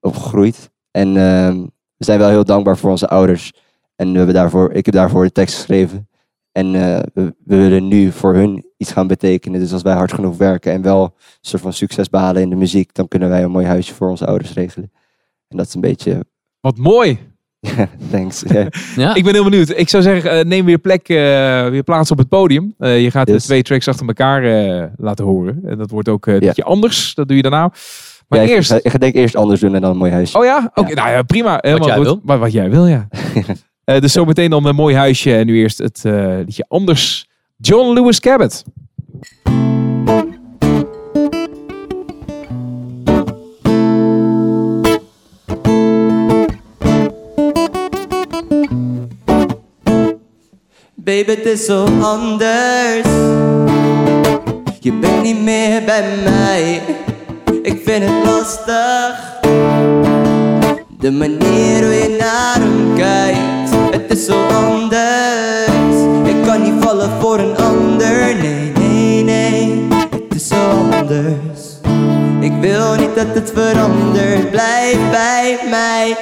[0.00, 0.70] opgegroeid.
[0.90, 1.60] En ehm,
[1.96, 3.52] we zijn wel heel dankbaar voor onze ouders.
[3.96, 6.08] En we hebben daarvoor, ik heb daarvoor de tekst geschreven.
[6.52, 9.60] En eh, we, we willen nu voor hun iets gaan betekenen.
[9.60, 12.56] Dus als wij hard genoeg werken en wel een soort van succes behalen in de
[12.56, 14.92] muziek, dan kunnen wij een mooi huisje voor onze ouders regelen.
[15.48, 16.24] En dat is een beetje.
[16.60, 17.18] wat mooi.
[18.10, 18.42] Thanks.
[18.46, 18.66] Ja.
[18.96, 19.14] Ja.
[19.14, 19.68] Ik ben heel benieuwd.
[19.78, 21.16] Ik zou zeggen, eh, neem weer plek, eh,
[21.68, 22.74] weer plaats op het podium.
[22.78, 25.60] Eh, je gaat de twee tracks achter elkaar eh, laten horen.
[25.64, 26.40] En dat wordt ook eh Ja.
[26.40, 27.14] beetje anders.
[27.14, 27.72] Dat doe je daarna.
[28.28, 28.72] Maar Ja, ik- eerst...
[28.72, 30.38] Ik, ga denk eerst anders doen en dan een mooi huisje.
[30.38, 30.70] Oh ja?
[30.74, 31.58] Oké, nou ja, prima.
[31.60, 32.04] Helemaal jij goed.
[32.06, 32.20] wil.
[32.24, 33.08] Maar wat jij wil, ja.
[33.86, 35.36] Eh, dus zometeen dan een mooi huisje.
[35.36, 37.28] En nu eerst het eh, liedje anders.
[37.56, 38.64] John Lewis Cabot.
[50.94, 53.06] Baby, het is zo anders.
[54.80, 56.82] Je bent niet meer bij mij.
[57.62, 59.40] Ik vind het lastig.
[60.98, 63.55] De manier hoe je naar hem kijkt.
[64.08, 65.96] Het is zo anders.
[66.24, 68.36] Ik kan niet vallen voor een ander.
[68.36, 69.86] Nee, nee, nee.
[70.10, 71.60] Het is zo anders.
[72.40, 74.50] Ik wil niet dat het verandert.
[74.50, 76.16] Blijf bij mij.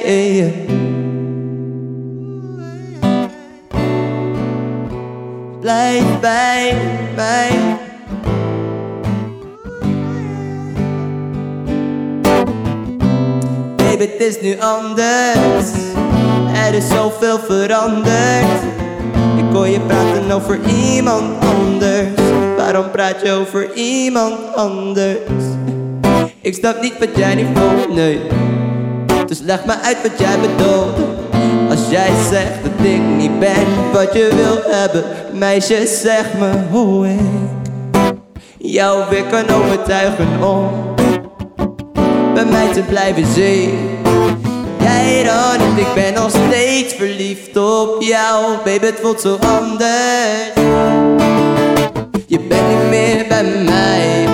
[5.61, 6.77] Blijf bij
[7.17, 7.51] mij.
[13.77, 16.03] Baby, het is nu anders.
[16.65, 18.63] Er is zoveel veranderd.
[19.37, 22.21] Ik hoor je praten over iemand anders.
[22.57, 25.45] Waarom praat je over iemand anders?
[26.41, 28.21] Ik snap niet wat jij nu voelt, nee.
[29.27, 30.97] Dus leg me uit wat jij bedoelt.
[31.71, 37.09] Als jij zegt dat ik niet ben wat je wil hebben, meisje, zeg me hoe
[37.09, 37.21] ik
[38.59, 40.71] jou weer kan overtuigen om
[42.35, 44.04] bij mij te blijven zien.
[45.77, 50.53] Ik ben nog steeds verliefd op jou, baby, het voelt zo anders.
[52.27, 54.29] Je bent niet meer bij mij,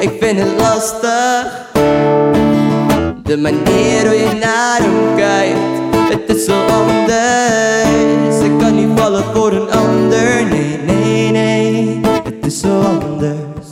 [0.00, 1.68] ik vind het lastig.
[3.22, 5.58] De manier hoe je naar hem kijkt,
[6.08, 8.44] het is zo anders.
[8.44, 12.00] Ik kan niet vallen voor een ander, nee, nee, nee.
[12.24, 13.66] Het is zo anders.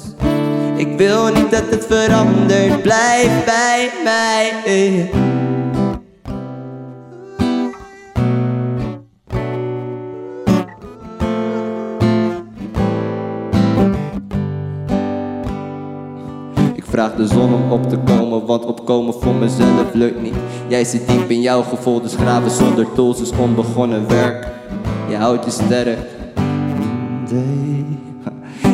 [0.77, 4.53] Ik wil niet dat het verandert, blijf bij mij.
[16.95, 20.35] Vraag de zon om op te komen, want opkomen voor mezelf lukt niet.
[20.69, 24.47] Jij zit diep in jouw gevoel, dus graven zonder tools is onbegonnen werk.
[25.09, 25.99] Je houdt je sterk.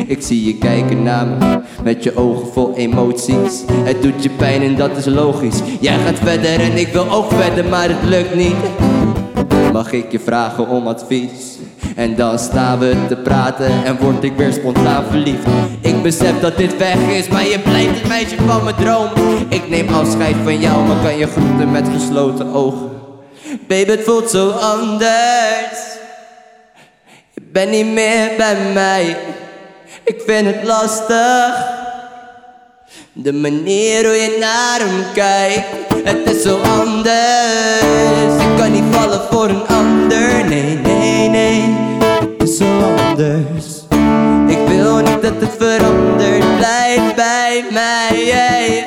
[0.07, 3.63] Ik zie je kijken naar me, met je ogen vol emoties.
[3.71, 5.59] Het doet je pijn en dat is logisch.
[5.79, 8.55] Jij gaat verder en ik wil ook verder, maar het lukt niet.
[9.73, 11.57] Mag ik je vragen om advies?
[11.95, 15.47] En dan staan we te praten en word ik weer spontaan verliefd.
[15.81, 19.09] Ik besef dat dit weg is, maar je blijft het meisje van mijn droom.
[19.49, 22.89] Ik neem afscheid van jou, maar kan je groeten met gesloten ogen.
[23.67, 25.79] Baby, het voelt zo anders.
[27.33, 29.17] Je bent niet meer bij mij.
[30.03, 31.79] Ik vind het lastig.
[33.13, 35.65] De manier hoe je naar hem kijkt,
[36.03, 38.43] het is zo anders.
[38.43, 41.00] Ik kan niet vallen voor een ander, nee, nee.
[42.51, 43.81] Het is zo anders.
[44.47, 48.25] Ik wil niet dat het verandert, blijf bij mij.
[48.25, 48.85] yeah.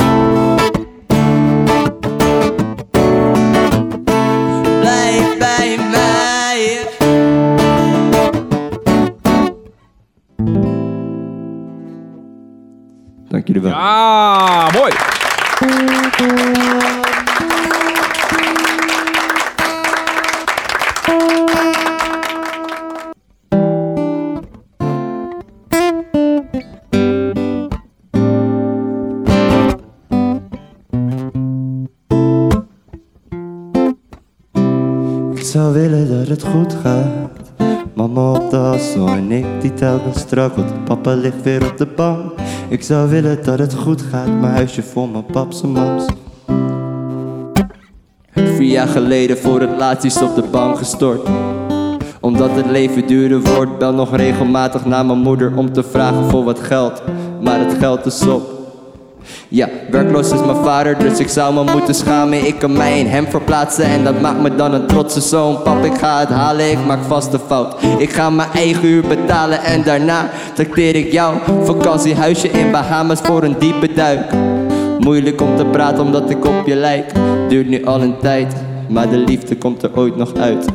[4.81, 6.89] Blijf bij mij.
[13.29, 13.73] Dank jullie wel.
[13.73, 14.93] Ah, mooi.
[35.55, 37.41] Zou willen dat het goed gaat.
[37.95, 40.25] Mama op de hassel en ik die telkens.
[40.31, 42.33] Want papa ligt weer op de bank.
[42.69, 44.27] Ik zou willen dat het goed gaat.
[44.27, 46.05] Mijn huisje vol mijn paps en mams.
[48.35, 51.29] Vier jaar geleden voor het laatst op de bank gestort.
[52.21, 56.45] Omdat het leven duurder wordt, bel nog regelmatig naar mijn moeder om te vragen voor
[56.45, 57.03] wat geld.
[57.41, 58.64] Maar het geld is op.
[59.49, 62.47] Ja, werkloos is mijn vader, dus ik zou me moeten schamen.
[62.47, 65.63] Ik kan mij in hem verplaatsen en dat maakt me dan een trotse zoon.
[65.63, 67.77] Pap, ik ga het halen, ik maak vast de fout.
[67.99, 71.37] Ik ga mijn eigen huur betalen en daarna trakteer ik jou.
[71.63, 74.33] Vakantiehuisje in Bahamas voor een diepe duik.
[74.99, 77.13] Moeilijk om te praten omdat ik op je lijk.
[77.49, 78.55] Duurt nu al een tijd,
[78.89, 80.67] maar de liefde komt er ooit nog uit.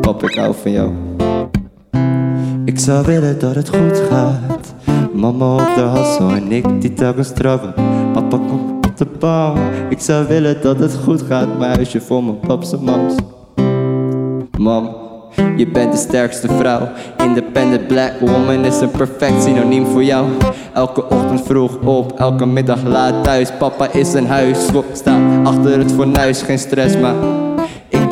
[0.00, 0.90] Pap, ik hou van jou.
[2.64, 4.74] Ik zou willen dat het goed gaat.
[5.22, 7.74] Mama op de hassel en ik die telkens trappen.
[8.12, 9.58] Papa komt op de bank.
[9.88, 11.58] Ik zou willen dat het goed gaat.
[11.58, 13.14] Mijn huisje voor mijn paps en mams.
[14.58, 14.96] Mam,
[15.56, 16.88] je bent de sterkste vrouw.
[17.24, 20.26] Independent black woman is een perfect synoniem voor jou.
[20.74, 23.52] Elke ochtend vroeg op, elke middag laat thuis.
[23.58, 26.42] Papa is een huis, staat achter het fornuis.
[26.42, 27.14] Geen stress, maar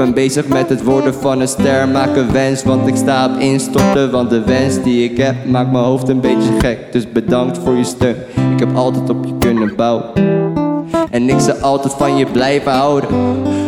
[0.07, 1.89] ben bezig met het worden van een ster.
[1.89, 4.11] Maak een wens, want ik sta op instorten.
[4.11, 6.93] Want de wens die ik heb maakt mijn hoofd een beetje gek.
[6.93, 8.17] Dus bedankt voor je steun.
[8.53, 10.05] Ik heb altijd op je kunnen bouwen.
[11.11, 13.09] En ik zal altijd van je blijven houden.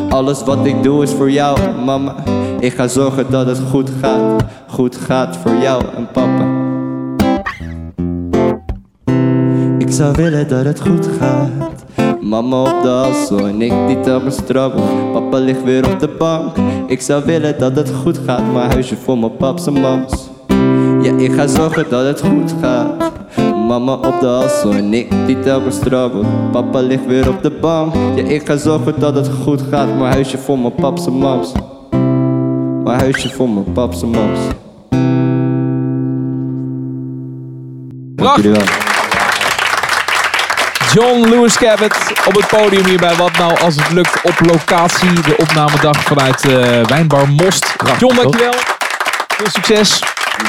[0.09, 2.15] Alles wat ik doe is voor jou, mama.
[2.61, 4.45] Ik ga zorgen dat het goed gaat.
[4.67, 6.47] Goed gaat voor jou en papa.
[9.79, 11.72] Ik zou willen dat het goed gaat.
[12.23, 14.83] Mama op de hassel en ik die telkens struggle.
[15.13, 16.57] Papa ligt weer op de bank.
[16.87, 18.53] Ik zou willen dat het goed gaat.
[18.53, 20.13] Mijn huisje voor mijn paps en mams.
[21.03, 23.13] Ja, ik ga zorgen dat het goed gaat.
[23.69, 26.25] Mama op de hassel en ik die telkens struggle.
[26.53, 27.95] Papa ligt weer op de bank.
[28.15, 29.89] Ja, ik ga zorgen dat het goed gaat.
[29.99, 31.53] Mijn huisje voor mijn paps en mams.
[32.85, 34.39] Mijn huisje voor mijn paps en mams.
[38.43, 38.92] Wel.
[40.95, 45.13] John Lewis Cabot op het podium hier bij Wat Nou Als Het Lukt op locatie.
[45.13, 47.77] De opnamedag vanuit eh, Wijnbar Most.
[47.99, 48.53] John, dankjewel.
[49.29, 50.03] Veel succes.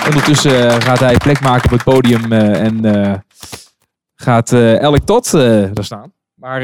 [0.06, 3.24] Ondertussen eh, gaat hij plek maken op het podium eh, en
[4.16, 6.14] gaat Elk Tot daar staan.
[6.34, 6.62] Maar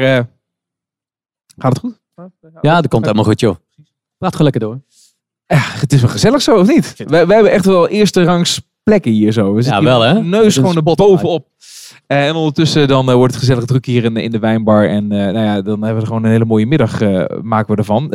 [1.58, 2.00] gaat het goed?
[2.60, 3.56] Ja, dat komt helemaal goed, joh.
[4.18, 4.80] Praat gewoon lekker door.
[5.46, 6.94] Ja, het is wel gezellig zo, of niet?
[6.96, 9.54] We, hebben echt wel eerste rangs plekken hier zo.
[9.54, 10.22] We zitten wel, hè?
[10.22, 11.49] Neus gewoon er spot bovenop.
[12.10, 14.88] Eh, en ondertussen dan eh, wordt het gezellig druk hier in, in de wijnbar.
[14.88, 17.00] En eh, nou ja, dan hebben we gewoon een hele mooie middag
[17.42, 18.12] maken we ervan.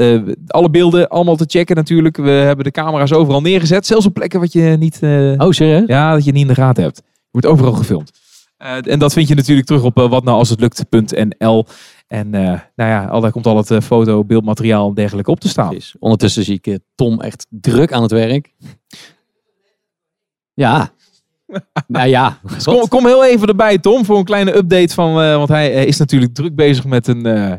[0.48, 2.18] Alle beelden allemaal te checken natuurlijk.
[2.18, 3.86] We hebben de camera's overal neergezet.
[3.86, 5.00] Zelfs op plekken wat je niet,
[5.38, 5.88] Oh, serieus?
[5.88, 6.98] ja, dat je niet in de gaten hebt.
[7.06, 8.12] Je wordt overal gefilmd.
[8.58, 11.66] En dat vind je natuurlijk terug op uh, watnoualshetlukt.nl.
[12.08, 15.50] En eh, nou ja, al, daar komt al het foto, beeldmateriaal en dergelijke op te
[15.50, 15.70] staan.
[15.70, 15.96] Precies.
[16.00, 18.54] Ondertussen zie ik Tom echt druk aan het werk.
[20.54, 20.94] Ja.
[21.88, 22.38] Nou ja.
[22.64, 25.22] Kom, kom heel even erbij, Tom, voor een kleine update van.
[25.22, 27.52] eh, want hij eh, is natuurlijk druk bezig met een, eh,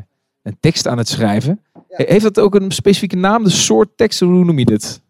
[0.42, 1.61] een tekst aan het schrijven.
[1.88, 3.44] He- Heeft dat ook een specifieke naam?
[3.44, 5.05] De soort tekst, hoe noem je dit?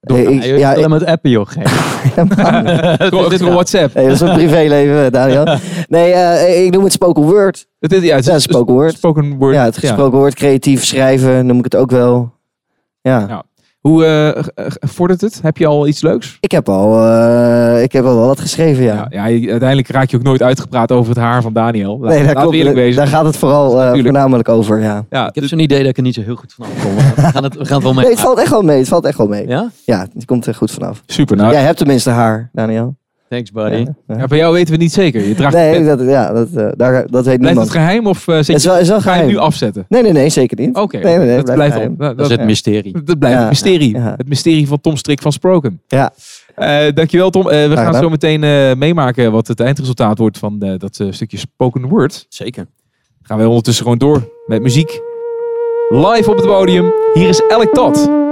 [0.00, 1.48] Ik- Ja, ja, alleen met appen, joh.
[1.54, 3.94] Dit- gewoon WhatsApp.
[3.94, 5.58] Nee, dat is een privéleven, Daniel.
[5.88, 7.66] Nee, eh, ik noem het spoken word.
[7.80, 8.94] Het is, ja, het is Ja, spoken word.
[8.94, 9.54] Spoken word.
[9.54, 12.32] Ja, het gesproken woord, creatief schrijven, noem ik het ook wel.
[13.02, 13.44] Ja.
[13.86, 15.38] Hoe eh, g- vordert het?
[15.42, 16.36] Heb je al iets leuks?
[16.40, 19.06] Ik heb al, eh, ik heb al wel wat geschreven, ja.
[19.10, 21.98] Ja, ja, uiteindelijk raak je ook nooit uitgepraat over het haar van Daniel.
[21.98, 25.04] nee, daar, klopt, daar gaat het vooral eh, voornamelijk over, ja.
[25.10, 26.94] Ja, Ik heb dus- zo'n idee dat ik er niet zo heel goed vanaf kom.
[26.94, 28.02] maar We gaan het, we gaan het wel mee.
[28.04, 29.48] Nee, het valt echt wel mee, het valt echt wel mee.
[29.48, 29.70] Ja?
[29.84, 31.02] Ja, het komt er goed vanaf.
[31.06, 31.36] super.
[31.36, 32.96] Nou, Jij hebt tenminste haar, Daniel.
[33.28, 33.76] Thanks, buddy.
[34.08, 34.26] Ja, ja.
[34.26, 35.28] bij jou weten we niet zeker.
[35.28, 38.34] Je draagt Nee, dat, ja, dat, eh, daar, dat weet Blijft het geheim of eh,
[38.34, 39.40] zet Het is je, wel, is wel ga je het geheim.
[39.40, 39.84] nu afzetten?
[39.88, 40.76] Nee, nee, nee, zeker niet.
[40.76, 41.92] Oké, Nee, nee, nee, dat blijft blijft geheim.
[41.92, 41.98] op.
[42.18, 43.02] Dat, is het mysterie.
[43.04, 43.94] dat blijft Ja, het mysterie.
[43.96, 44.14] ja.
[44.16, 45.80] Het mysterie van Tom Strik van Sproken.
[45.86, 46.12] Ja.
[46.54, 47.50] Eh, dankjewel Tom.
[47.50, 51.06] Eh, we gaan zo meteen eh, meemaken wat het eindresultaat wordt van eh, dat eh,
[51.10, 52.26] stukje spoken word.
[52.28, 52.66] Zeker.
[53.22, 55.00] Gaan wij ondertussen gewoon door met muziek.
[55.88, 56.92] Live op het podium.
[57.14, 58.25] Hier is Elk Tot.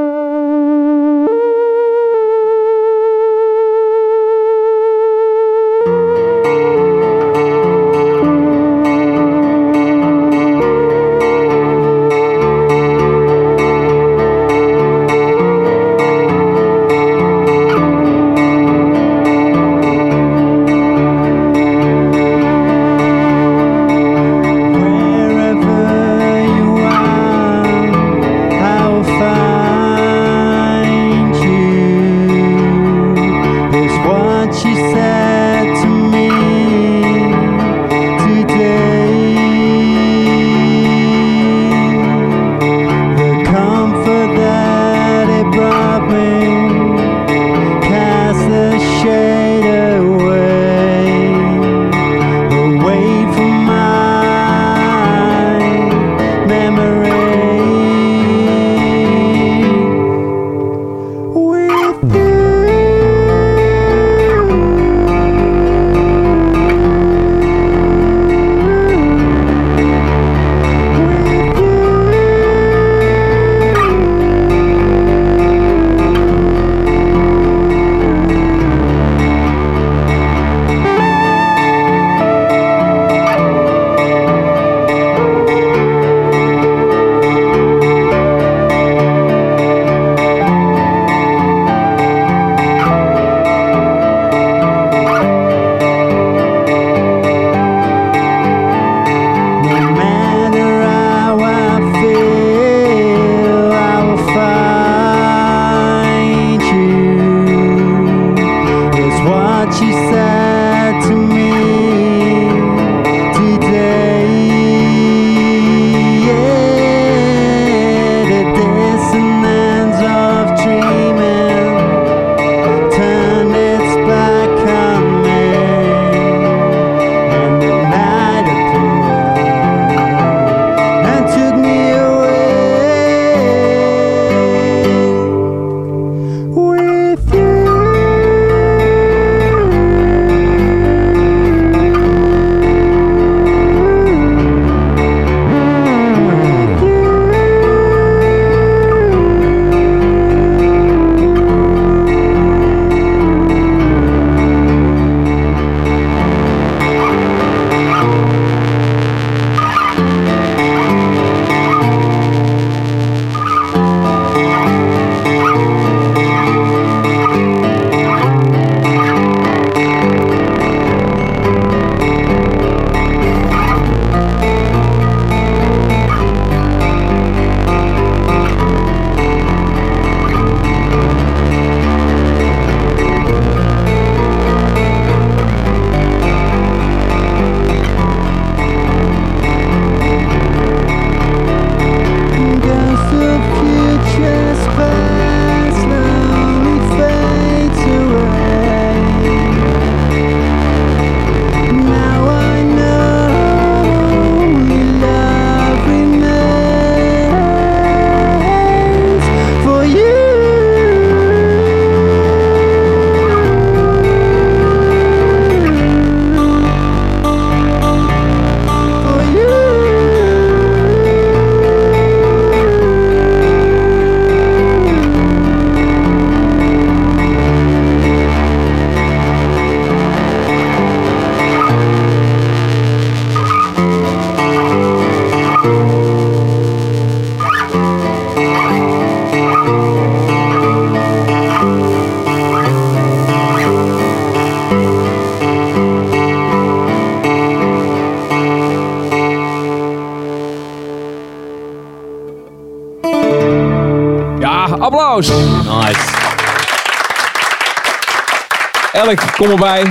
[259.36, 259.84] Kom erbij.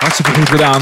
[0.00, 0.80] Hartstikke goed gedaan.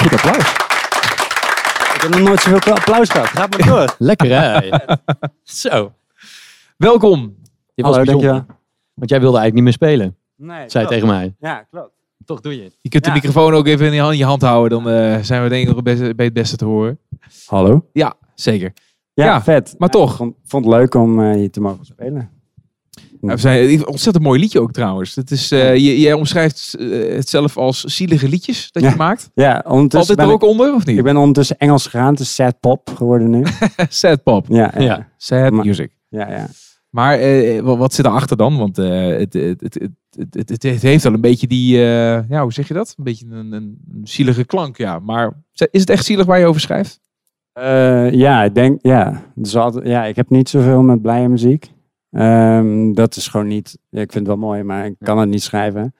[0.00, 0.52] Goed applaus.
[1.94, 3.28] Ik heb nog nooit zoveel applaus gehad.
[3.28, 3.94] Ga maar door.
[4.08, 4.68] Lekker hè?
[5.42, 5.92] Zo.
[6.76, 7.36] Welkom.
[7.74, 8.46] Dit was Hallo, dankjewel.
[8.94, 10.16] Want jij wilde eigenlijk niet meer spelen.
[10.36, 10.88] Nee, Zei je klopt.
[10.88, 11.34] tegen mij.
[11.40, 11.92] Ja, klopt.
[12.24, 12.78] Toch doe je het.
[12.80, 14.82] Je kunt de microfoon ook even in je hand, je hand houden.
[14.82, 16.98] Dan eh, zijn we denk ik nog het beste, bij het beste te horen.
[17.46, 17.88] Hallo.
[17.92, 18.72] Ja, zeker.
[19.14, 19.74] Ja, Ja, vet.
[19.78, 20.10] maar Ja, toch.
[20.10, 22.30] Ik vond, vond het leuk om eh, hier te mogen spelen.
[23.20, 25.14] Ja, we zijn, een ontzettend mooi liedje ook trouwens.
[25.14, 28.94] Het is, eh, je, jij omschrijft eh, het zelf als zielige liedjes dat je Ja.
[28.96, 29.30] maakt.
[29.34, 30.98] Ja, Valt ondertussen dit ben er ook ik, onder of niet?
[30.98, 32.10] ik ben ondertussen Engels gegaan.
[32.10, 33.44] Het is sad pop geworden nu.
[33.88, 34.46] Sad pop.
[34.48, 34.84] ja, ja, Ja.
[34.86, 35.08] ja.
[35.16, 35.92] Sad Maar- music.
[36.08, 36.48] ja,
[36.90, 38.56] Maar eh, wat, zit erachter dan?
[38.58, 42.28] Want eh, het, het, het, het, het, het, het heeft wel een beetje die, eh,
[42.28, 42.94] ja, hoe zeg je dat?
[42.98, 44.98] Een beetje een, een, een zielige klank, ja.
[44.98, 47.00] Maar is het echt zielig waar je over schrijft?
[47.60, 49.22] Eh, ja, ik denk, ja.
[49.34, 50.04] Dus altijd, ja.
[50.04, 51.70] Ik heb niet zoveel met blije muziek.
[52.10, 55.28] Ehm, dat is gewoon niet, ja, ik vind het wel mooi, maar ik kan het
[55.28, 55.94] niet schrijven.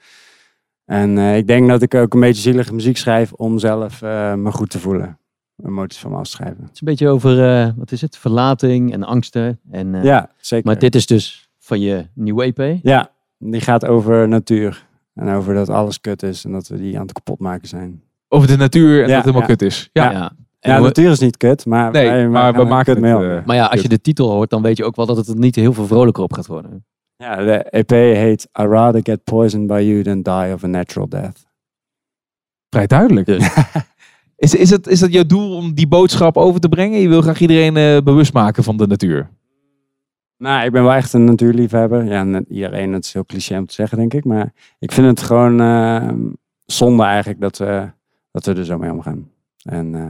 [0.85, 4.35] En eh, ik denk dat ik ook een beetje zielige muziek schrijf om zelf eh,
[4.35, 5.19] me goed te voelen.
[5.65, 6.63] Emoties van me af te schrijven.
[6.63, 8.17] Het is een beetje over, eh, wat is het?
[8.17, 9.61] Verlating en angsten.
[9.71, 10.67] En, eh, Ja, zeker.
[10.67, 12.79] Maar dit is dus van je nieuwe EP.
[12.83, 14.87] Ja, die gaat over natuur.
[15.15, 18.03] En over dat alles kut is en dat we die aan het kapot maken zijn.
[18.29, 19.55] Over de natuur en Ja, dat het helemaal ja.
[19.55, 19.91] kut is.
[19.93, 20.33] Ja, Ja.
[20.61, 23.21] En Ja, hoe- natuur is niet kut, maar, Nee, wij maar we maken mee het,
[23.21, 23.31] om.
[23.31, 25.29] eh, maar ja, als je de titel hoort, dan weet je ook wel dat het
[25.29, 26.85] er niet heel veel vrolijker op gaat worden.
[27.17, 31.09] Ja, de EP heet I rather get poisoned by you than die of a natural
[31.09, 31.47] death.
[32.71, 33.27] vrij duidelijk.
[33.27, 33.49] Dus.
[34.37, 37.01] Is, is, het, is het jouw doel om die boodschap over te brengen?
[37.01, 39.31] Je wil graag iedereen eh, bewust maken van de natuur.
[40.37, 42.05] Nou, ik ben wel echt een natuurliefhebber.
[42.05, 44.25] Ja, net iedereen, het is heel cliché om te zeggen, denk ik.
[44.25, 46.09] Maar ik vind het gewoon eh,
[46.67, 47.91] zonde eigenlijk dat we,
[48.31, 49.31] dat we er zo mee omgaan.
[49.63, 50.03] En eh,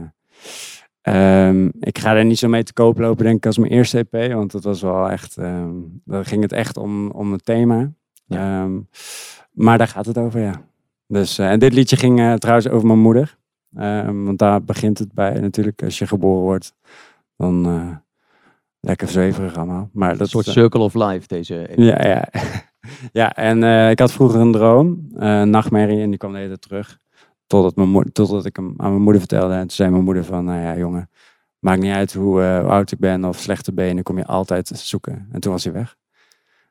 [1.00, 4.06] ehm, ik ga er niet zo mee te koop lopen, denk ik, als mijn eerste
[4.10, 4.32] EP.
[4.32, 5.70] Want dat was wel echt, ehm
[6.04, 7.92] daar ging het echt om, om het thema.
[8.28, 8.78] Ehm,
[9.52, 10.68] maar daar gaat het over, ja.
[11.10, 13.38] Dus, eh, en dit liedje ging eh, trouwens over mijn moeder.
[14.24, 15.82] Want daar begint het bij natuurlijk.
[15.82, 16.74] Als je geboren wordt,
[17.36, 17.96] dan eh,
[18.80, 19.90] lekker zweverig allemaal.
[19.92, 21.78] Maar dat Een soort circle of life, deze EP.
[21.78, 22.28] ja, ja.
[23.20, 26.62] ja, en ik had vroeger een droom, een nachtmerrie, en die kwam de hele tijd
[26.62, 26.98] terug.
[27.50, 29.54] Totdat, mijn totdat ik hem aan mijn moeder vertelde.
[29.54, 31.10] En toen zei mijn moeder van, nou ja jongen,
[31.58, 34.68] maakt niet uit hoe, eh, hoe oud ik ben of slechte benen, kom je altijd
[34.68, 35.28] zoeken.
[35.32, 35.96] En toen was hij weg.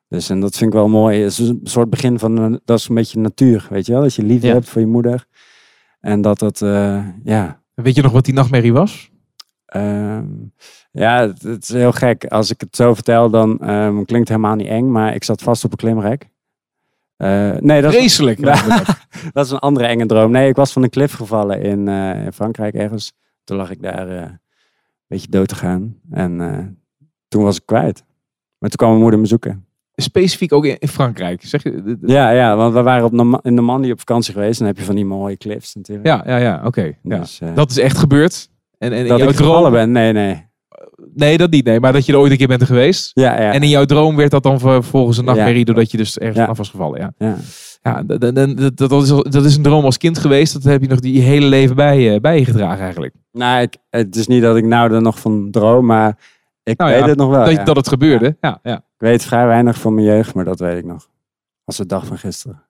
[0.08, 1.22] Dus en dat vind ik wel mooi.
[1.22, 4.02] Het is een soort begin van, een- dat is een beetje natuur, weet je wel?
[4.02, 4.54] Dat je liefde Ja.
[4.54, 5.26] hebt voor je moeder.
[6.00, 9.12] En dat dat, eh, ja, Weet je nog wat die nachtmerrie was?
[9.66, 10.26] Ehm,
[10.92, 12.26] ja, het, het is heel gek.
[12.26, 14.92] Als ik het zo vertel, dan ehm, klinkt het helemaal niet eng.
[14.92, 16.30] Maar ik zat vast op een klimrek.
[17.20, 18.00] Eh, nee, dat is,
[19.34, 20.32] dat is een andere enge droom.
[20.32, 23.14] Nee, ik was van een klif gevallen in, eh, in Frankrijk ergens.
[23.44, 24.40] Toen lag ik daar eh, een
[25.08, 25.96] beetje dood te gaan.
[26.12, 26.38] En
[27.28, 28.04] toen was ik kwijt.
[28.58, 29.66] Maar toen kwam mijn moeder me zoeken.
[29.96, 31.44] Specifiek ook in, in Frankrijk.
[31.46, 34.60] Zeg je, Ja, ja, want we waren op Norma- in Normandie op vakantie geweest.
[34.60, 36.08] En dan heb je van die mooie cliffs natuurlijk.
[36.08, 36.94] ja, ja, ja oké.
[37.04, 37.20] ja.
[37.20, 38.50] Dus, Dat is echt gebeurd.
[38.78, 39.72] En, en dat ik gevallen droom...
[39.72, 39.92] ben.
[39.92, 40.48] Nee, nee.
[41.14, 41.66] Nee, dat niet.
[41.66, 43.12] Nee, maar dat je er ooit een keer bent geweest.
[43.14, 43.54] Ja, ja.
[43.54, 45.64] En in jouw droom werd dat dan vervolgens een nachtmerrie Ja.
[45.64, 46.46] doordat je dus ergens Ja.
[46.46, 47.00] af was gevallen.
[47.00, 47.36] Ja, ja.
[47.82, 50.54] ja dat, dat, is, dat is een droom als kind geweest.
[50.54, 53.14] Dat heb je nog die hele leven bij, je- bij je gedragen eigenlijk.
[53.32, 56.18] Nou, ik, het is niet dat ik nou er nog van droom, maar
[56.64, 57.46] ik Nou weet ja, het nog wel.
[57.46, 57.64] dat, ja.
[57.64, 58.38] dat het gebeurde.
[58.42, 58.76] Ja, ja.
[58.76, 61.10] Ik weet vrij weinig van mijn jeugd, maar dat weet ik nog.
[61.64, 62.64] Als de dag van gisteren.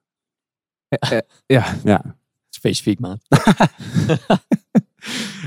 [1.46, 1.64] ja.
[1.84, 2.16] Ja.
[2.48, 3.18] Specifiek, man.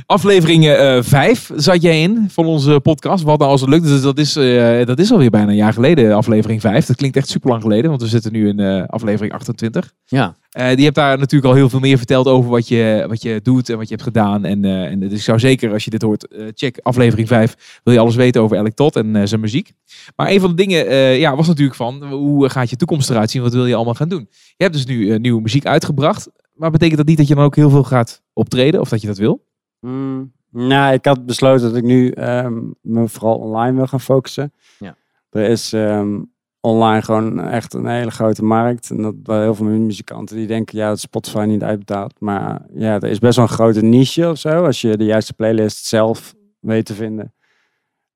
[0.06, 0.66] Aflevering
[1.06, 3.24] 5 zat jij in van onze podcast.
[3.24, 3.84] Wat nou als het lukt.
[3.84, 6.86] Dus dat is, eh, dat is alweer bijna een jaar geleden, aflevering 5.
[6.86, 9.94] Dat klinkt echt super lang geleden, want we zitten nu in eh, aflevering 28.
[10.06, 10.36] Ja.
[10.52, 13.40] Eh, die hebt daar natuurlijk al heel veel meer verteld over wat je, wat je
[13.44, 14.46] doet en wat je hebt gedaan.
[14.46, 17.80] En, eh, en dus ik zou zeker, als je dit hoort, eh, check aflevering 5.
[17.84, 19.72] Wil je alles weten over Elk Tot en eh, zijn muziek.
[20.16, 23.32] Maar een van de dingen eh, ja, was natuurlijk van, hoe gaat je toekomst eruit
[23.32, 23.42] zien?
[23.42, 24.28] Wat wil je allemaal gaan doen?
[24.30, 26.30] Je hebt dus nu eh, nieuwe muziek uitgebracht.
[26.54, 28.82] Maar betekent dat niet dat je dan ook heel veel gaat optreden?
[28.82, 29.46] Of dat je dat wil?
[29.80, 34.54] Mm, nou, ik had besloten dat ik nu ehm, me vooral online wil gaan focussen.
[34.80, 34.96] Ja.
[35.30, 36.22] Er is ehm,
[36.60, 38.90] online gewoon echt een hele grote markt.
[38.90, 42.20] En dat bij heel veel muzikanten die denken, ja, dat Spotify niet uitbetaalt.
[42.20, 44.66] Maar ja, er is best wel een grote niche of zo.
[44.66, 47.34] Als je de juiste playlist zelf weet te vinden.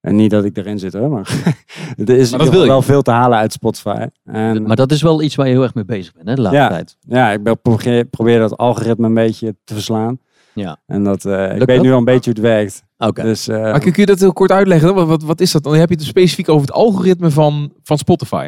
[0.02, 1.30] En niet dat ik erin zit hoor, maar
[2.06, 2.68] er is Maar dat wil je.
[2.68, 4.06] wel veel te halen uit Spotify.
[4.24, 6.41] En, Maar dat is wel iets waar je heel erg mee bezig bent, hè, de
[6.41, 6.70] laatste Ja.
[6.70, 6.98] tijd.
[7.00, 10.20] Ja, ik ben- probeer, probeer dat algoritme een beetje te verslaan.
[10.54, 10.78] Ja.
[10.86, 11.82] En dat, eh, ik weet dat?
[11.82, 12.84] nu al een beetje hoe het werkt.
[12.98, 13.22] Oké.
[13.22, 14.95] Dus, eh, Maar kun kun je dat heel kort uitleggen?
[14.95, 15.64] Wat, wat, wat is dat?
[15.64, 18.45] Dan heb je het specifiek over het algoritme van, van Spotify.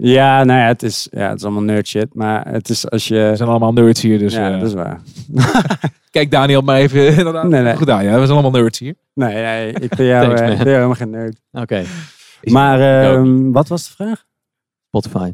[0.00, 2.14] Ja, nou ja, het is, ja, het is allemaal nerd shit.
[2.14, 3.32] Maar het is als We je...
[3.34, 5.00] zijn allemaal nerds hier, dus ja, eh, dat is waar.
[6.10, 7.06] kijk Daniel maar even.
[7.16, 7.48] inderdaad.
[7.48, 7.70] Nee, nee.
[7.70, 8.18] Goed gedaan, ja.
[8.18, 8.94] We zijn allemaal nerds hier.
[9.14, 11.40] Nee, nee ik ben jou, Thanks, ik ben jou helemaal geen nerd.
[11.52, 11.84] Oké.
[12.42, 14.24] Maar ehm, wat was de vraag?
[14.86, 15.32] Spotify.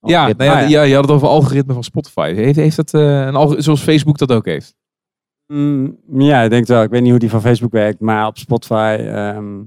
[0.00, 0.44] Ja, Algoritme.
[0.44, 0.80] nou ja, Ah, ja.
[0.80, 2.34] ja, je had het over algoritme van Spotify.
[2.34, 4.76] Heeft, heeft dat eh, een zoals Facebook dat ook heeft?
[5.46, 6.82] Mm, ja, ik denk wel.
[6.82, 9.60] Ik weet niet hoe die van Facebook werkt, maar op Spotify, ehm,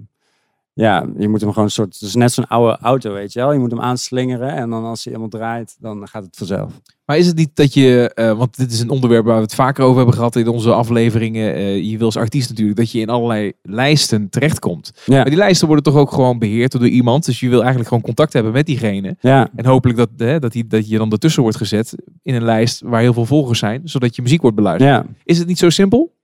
[0.81, 3.39] ja, je moet hem gewoon een soort, het is net zo'n oude auto, weet je
[3.39, 3.53] wel.
[3.53, 6.71] Je moet hem aanslingeren en dan als hij helemaal draait, dan gaat het vanzelf.
[7.05, 9.55] Maar is het niet dat je, eh, want dit is een onderwerp waar we het
[9.55, 11.53] vaker over hebben gehad in onze afleveringen.
[11.53, 14.91] eh, je wil als artiest natuurlijk dat je in allerlei lijsten terechtkomt.
[15.05, 17.25] Ja, Maar die lijsten worden toch ook gewoon beheerd door iemand.
[17.25, 19.15] Dus je wil eigenlijk gewoon contact hebben met diegene.
[19.19, 22.43] ja, En hopelijk dat, hè, dat, die, dat je dan ertussen wordt gezet in een
[22.43, 23.81] lijst waar heel veel volgers zijn.
[23.83, 24.91] Zodat je muziek wordt beluisterd.
[24.91, 25.05] ja.
[25.23, 26.19] Is het niet zo simpel?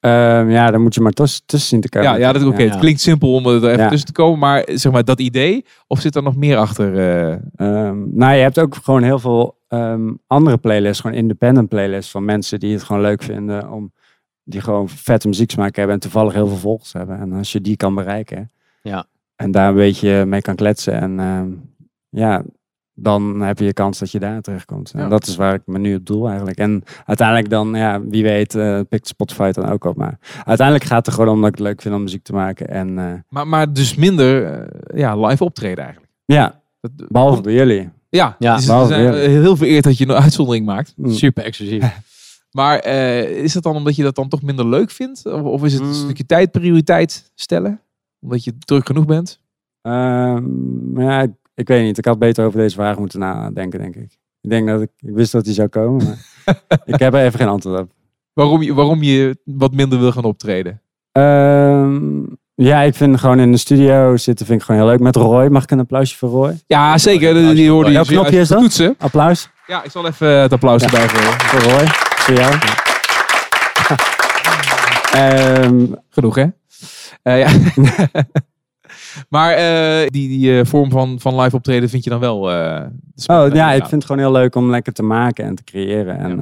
[0.00, 2.08] Ehm, ja, dan moet je maar tussen, tussen zien te komen.
[2.10, 2.68] Ja, ja, dat, oké, Ja.
[2.70, 3.88] het klinkt simpel om er even Ja.
[3.88, 4.38] tussen te komen.
[4.38, 6.98] Maar zeg maar dat idee, of zit er nog meer achter?
[6.98, 7.32] eh?
[7.56, 12.24] Ehm, nou, je hebt ook gewoon heel veel ehm, andere playlists, gewoon independent playlists van
[12.24, 13.92] mensen die het gewoon leuk vinden om
[14.44, 17.18] die gewoon vette muzieksmaak hebben en toevallig heel veel volgers hebben.
[17.20, 18.50] En als je die kan bereiken
[18.82, 19.04] Ja.
[19.36, 21.48] en daar een beetje mee kan kletsen en ehm,
[22.08, 22.42] ja,
[23.02, 24.90] dan heb je kans dat je daar terechtkomt.
[24.94, 25.00] Ja.
[25.00, 26.58] En dat is waar ik me nu op doel eigenlijk.
[26.58, 29.96] En uiteindelijk dan, ja, wie weet, eh, pikt Spotify dan ook op.
[29.96, 32.32] Maar uiteindelijk gaat het er gewoon om dat ik het leuk vind om muziek te
[32.32, 32.68] maken.
[32.68, 36.12] En eh, maar, maar dus minder eh, ja, live optreden eigenlijk.
[36.24, 37.88] ja, Dat- behalve bij jullie.
[38.08, 40.92] Ja, Ja, dus behalve zijn heel vereerd dat je een uitzondering maakt.
[40.96, 41.10] Mm.
[41.12, 41.84] Super exclusief.
[42.50, 45.26] Maar eh, is het dan omdat je dat dan toch minder leuk vindt?
[45.26, 45.94] Of, of is het een Mm.
[45.94, 47.80] stukje tijd prioriteit stellen?
[48.20, 49.40] Omdat je druk genoeg bent?
[49.82, 51.30] Ehm, maar ja, ik,
[51.60, 51.98] ik weet niet.
[51.98, 54.18] Ik had beter over deze vraag moeten nadenken, denk ik.
[54.40, 56.18] Ik denk dat ik, ik wist dat die zou komen, maar
[56.84, 57.90] ik heb er even geen antwoord op.
[58.32, 60.82] Waarom je, waarom je wat minder wil gaan optreden?
[61.12, 62.22] Ehm,
[62.54, 65.00] ja, ik vind gewoon in de studio zitten vind ik gewoon heel leuk.
[65.00, 66.58] Met Roy, mag ik een applausje voor Roy?
[66.66, 67.34] Ja, zeker.
[67.34, 68.58] Die, die hoorde je Welk knopje is dat?
[68.60, 68.94] Toetsen.
[68.98, 70.86] Applaus Ja, ik zal even het applaus Ja.
[70.86, 71.40] erbij gooien.
[71.40, 71.86] voor Roy.
[71.86, 72.54] Voor jou.
[75.12, 76.46] Ehm, Genoeg, hè?
[77.22, 77.48] Eh, ja.
[79.28, 82.50] maar eh, die, die eh, vorm van, van live optreden vind je dan wel...
[82.50, 82.86] eh,
[83.26, 86.18] oh ja, ik vind het gewoon heel leuk om lekker te maken en te creëren.
[86.18, 86.38] En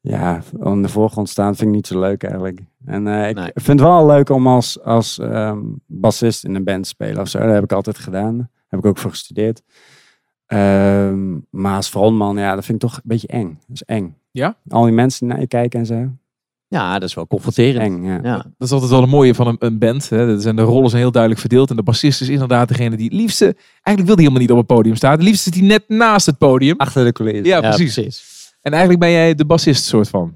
[0.00, 2.60] ja, ja de voorgrond staan vind ik niet zo leuk eigenlijk.
[2.86, 3.50] En eh, ik Nee.
[3.54, 7.28] vind het wel leuk om als, als ehm, bassist in een band te spelen of
[7.28, 7.38] zo.
[7.38, 8.36] Dat heb ik altijd gedaan.
[8.36, 9.62] Daar heb ik ook voor gestudeerd.
[10.46, 13.48] Ehm, maar als frontman, ja, dat vind ik toch een beetje eng.
[13.66, 14.16] Dat is eng.
[14.30, 14.56] Ja?
[14.68, 16.08] Al die mensen die naar je kijken en zo.
[16.72, 17.82] Ja, dat is wel confronterend.
[17.82, 18.18] Eng, ja.
[18.22, 18.36] Ja.
[18.36, 20.08] Dat is altijd wel een mooie van een, een band.
[20.08, 20.26] Hè.
[20.26, 21.70] Dat zijn, de rollen zijn heel duidelijk verdeeld.
[21.70, 23.44] En de bassist is inderdaad degene die het liefste...
[23.44, 25.10] Eigenlijk wil hij helemaal niet op het podium staan.
[25.10, 26.76] Het liefst zit hij net naast het podium.
[26.76, 27.44] Achter de coulissen.
[27.44, 28.54] Ja, Ja, precies.
[28.60, 30.34] En eigenlijk ben jij de bassist soort van.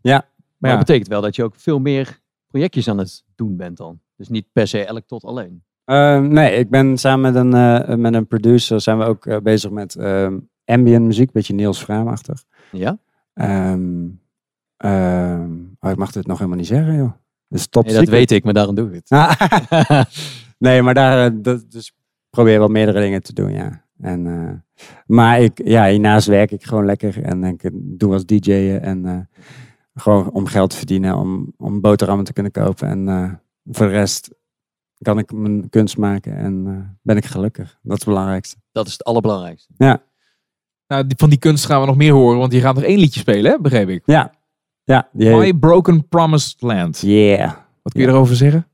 [0.00, 0.12] Ja.
[0.12, 0.24] Maar
[0.58, 3.76] Maar ja, dat betekent wel dat je ook veel meer projectjes aan het doen bent
[3.76, 4.00] dan.
[4.16, 5.62] Dus niet per se elk tot alleen.
[5.84, 9.36] Ehm, nee, ik ben samen met een, eh, met een producer zijn we ook eh,
[9.42, 12.44] bezig met ehm, ambient muziek, beetje Niels Vraamachtig.
[12.72, 12.98] Ja?
[13.34, 14.06] Ehm
[14.78, 15.50] ehm,
[15.80, 17.12] oh, ik mag dit nog helemaal niet zeggen, joh.
[17.48, 19.10] Dus top Nee, dat weet ik, maar daarom doe ik het.
[20.58, 21.94] nee, maar daar, eh, dat, dus ik
[22.30, 23.84] probeer wel meerdere dingen te doen, ja.
[24.00, 28.82] En, eh, maar ik, ja, hiernaast werk ik gewoon lekker en ik doe als DJ'en
[28.82, 29.18] en eh,
[29.94, 32.88] gewoon om geld te verdienen, om, om boterhammen te kunnen kopen.
[32.88, 33.32] En eh,
[33.64, 34.30] voor de rest
[34.98, 37.78] kan ik mijn kunst maken en eh, ben ik gelukkig.
[37.82, 38.56] Dat is het belangrijkste.
[38.72, 39.72] Dat is het allerbelangrijkste.
[40.86, 42.38] nou, die- van die kunst gaan we nog meer horen.
[42.38, 43.60] Want je gaat nog één liedje spelen, hè?
[43.60, 44.02] begreep ik.
[44.06, 44.32] Ja,
[44.94, 45.08] ja.
[45.12, 47.00] My Broken Promised Land.
[47.00, 47.52] Yeah.
[47.82, 48.66] Wat kun je erover zeggen?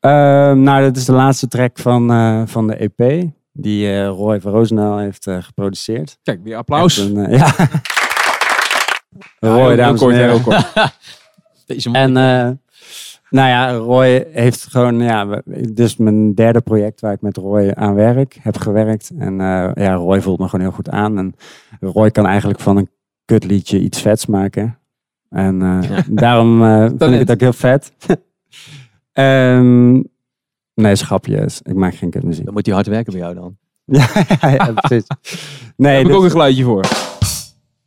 [0.00, 3.30] Ehm, nou, dat is de laatste track van, eh, van de EP.
[3.58, 6.18] Die eh, Roy van Roosendaal heeft eh, geproduceerd.
[6.22, 6.96] Kijk, weer applaus.
[6.96, 7.54] Een, ja.
[9.40, 10.42] Roy, heel dames en heren.
[11.66, 12.50] Deze En eh,
[13.30, 15.42] nou ja, Roy heeft gewoon, ja,
[15.72, 19.10] dus mijn derde project waar ik met Roy aan werk, heb gewerkt.
[19.18, 19.36] En
[19.74, 21.18] ja, Roy voelt me gewoon heel goed aan.
[21.18, 21.34] En
[21.80, 22.90] Roy kan eigenlijk van een
[23.24, 24.78] kutliedje iets vets maken.
[25.36, 26.02] En eh, Ja.
[26.22, 27.92] daarom eh, vind ik het ook heel vet.
[29.12, 30.02] Ehm,
[30.74, 31.62] nee, schapjes.
[31.62, 32.44] Ik maak geen kutmuziek.
[32.44, 33.56] Dan moet hij hard werken bij jou dan.
[33.84, 34.08] ja,
[34.40, 35.06] ja, precies.
[35.06, 35.18] Daar
[35.76, 36.84] Nee, heb ik dus- ook een geluidje voor.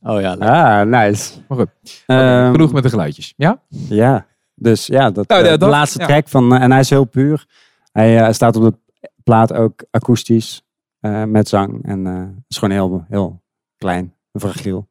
[0.01, 0.49] Oh ja, leuk.
[0.49, 1.33] Ah, nice.
[1.47, 2.03] Maar goed.
[2.05, 3.33] Ehm, Genoeg met de geluidjes.
[3.37, 3.61] Ja?
[3.69, 4.25] Ja,
[4.55, 6.05] dus ja, dat, Nou, ja, eh, dat- de laatste ja.
[6.05, 7.45] track van, en hij is heel puur.
[7.91, 10.63] Hij staat op de plaat ook akoestisch
[10.99, 13.41] eh, met zang en eh is gewoon heel, heel
[13.77, 14.87] klein fragiel.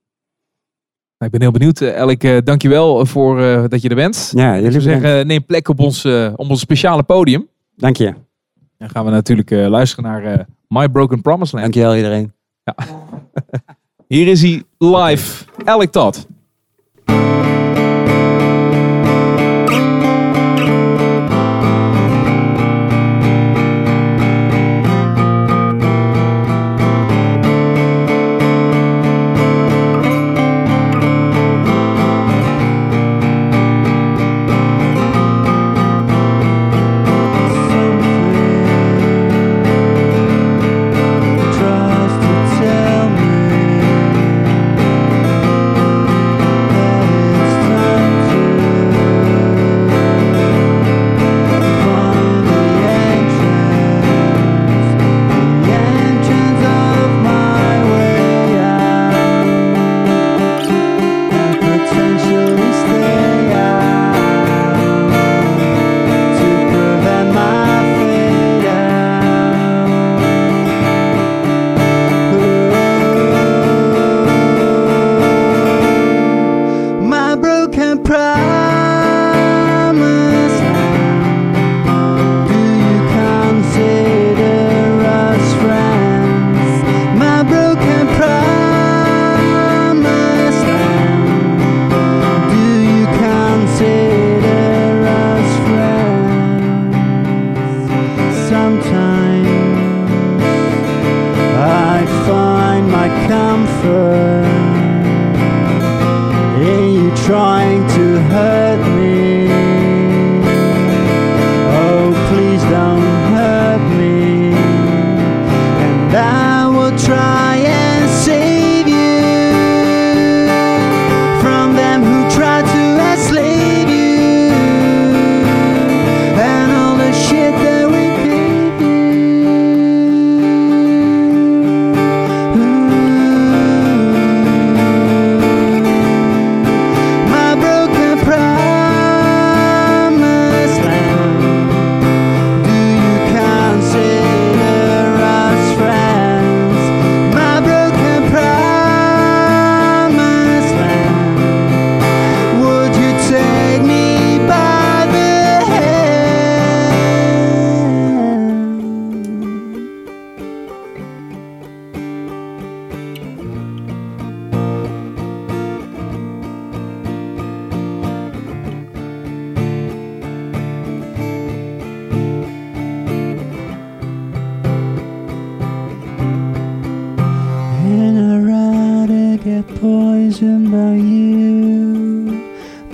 [1.19, 1.81] Nou, ik ben heel benieuwd.
[1.81, 4.33] Eh, Elk, eh, dankjewel voor eh, dat je er bent.
[4.35, 6.05] Ja, jullie zeggen, neem plek op ons,
[6.37, 7.49] op ons speciale podium.
[7.77, 8.15] Dank je.
[8.79, 11.65] Dan gaan we natuurlijk luisteren naar My Broken Promised Land.
[11.65, 12.33] Dankjewel iedereen.
[14.15, 15.45] Hier is hij live.
[15.65, 16.27] Elk Todd.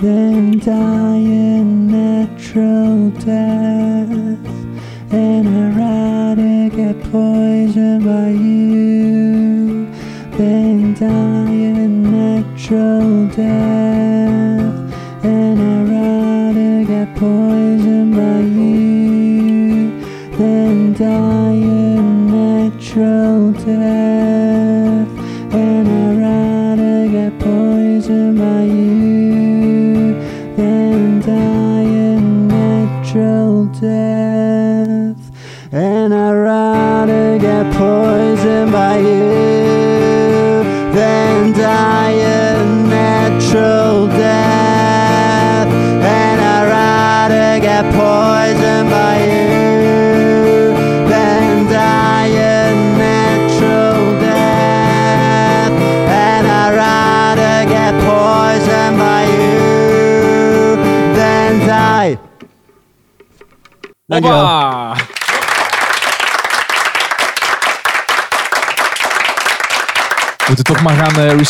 [0.05, 1.14] Than die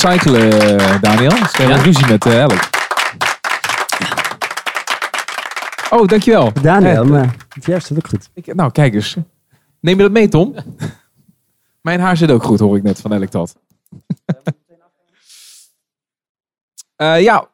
[0.09, 1.29] recyclen, eh, Daniel.
[1.29, 1.83] Dus hebben Ja.
[1.83, 2.69] ruzie met Elk.
[5.89, 6.51] Oh, dankjewel.
[6.61, 8.29] Daniel, Eh, maar het juist is ook goed.
[8.33, 9.15] ik- nou, kijk eens.
[9.79, 10.55] Neem je dat mee, Tom?
[11.81, 13.55] Mijn haar zit ook goed, hoor ik net van Elk dat.
[16.95, 17.47] Eh, ja.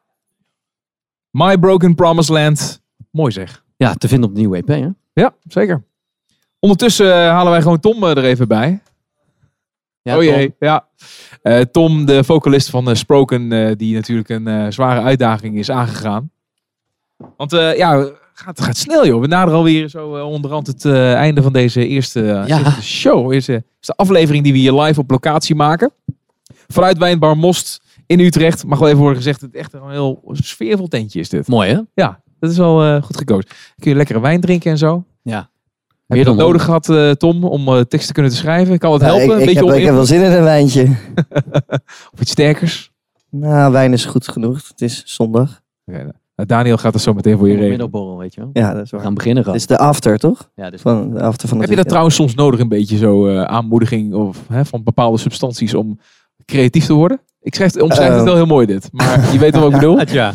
[1.30, 2.82] My Broken Promised Land.
[3.10, 3.64] Mooi zeg.
[3.76, 4.88] Ja, te vinden op de nieuwe EP, hè?
[5.12, 5.82] Ja, zeker.
[6.58, 8.82] Ondertussen halen wij gewoon Tom er even bij.
[10.02, 10.34] Ja, oh Tom.
[10.34, 10.86] jee, ja.
[11.42, 16.30] Eh, Tom, de vocalist van eh, Sproken, eh, die natuurlijk een zware uitdaging is aangegaan.
[17.36, 19.20] Want ja, het gaat, gaat snel joh.
[19.20, 20.84] We naderen alweer zo onderhand het
[21.14, 22.58] einde van deze eerste, Ja.
[22.58, 23.32] eerste show.
[23.32, 25.92] Eerste, eerste aflevering die we hier live op locatie maken.
[26.68, 28.64] Vanuit Wijnbar Most in Utrecht.
[28.64, 31.48] Mag wel even worden gezegd, het echt een heel sfeervol tentje is dit.
[31.48, 31.80] Mooi, hè?
[31.94, 33.50] Ja, dat is wel goed gekozen.
[33.78, 35.04] Kun je lekkere wijn drinken en zo.
[35.22, 35.50] Ja.
[36.16, 38.78] Heb je dat nodig gehad, eh, Tom, om eh, tekst te kunnen te schrijven?
[38.78, 39.24] Kan het Ja, helpen?
[39.24, 40.82] ik, een ik, beetje heb, om ik heb wel zin in een wijntje.
[42.12, 42.90] of iets sterkers?
[43.30, 44.68] Nou, wijn is goed genoeg.
[44.68, 45.60] Het is zondag.
[45.86, 45.98] Oké,
[46.36, 47.70] nou, Daniel gaat het zo meteen voor je regelen.
[47.70, 48.50] Middelborrel, weet je wel.
[48.52, 49.06] Ja, dat is We waar.
[49.06, 50.50] gaan beginnen Het is de after, toch?
[50.54, 53.26] Ja, dus Van, de after van Heb je dat trouwens soms nodig, een beetje zo
[53.26, 55.98] eh, aanmoediging of, hè, van bepaalde substanties om
[56.44, 57.20] creatief te worden?
[57.42, 60.00] Ik schrijf, omschrijf het wel heel mooi dit, maar je weet wel wat ik bedoel.
[60.22, 60.32] ja.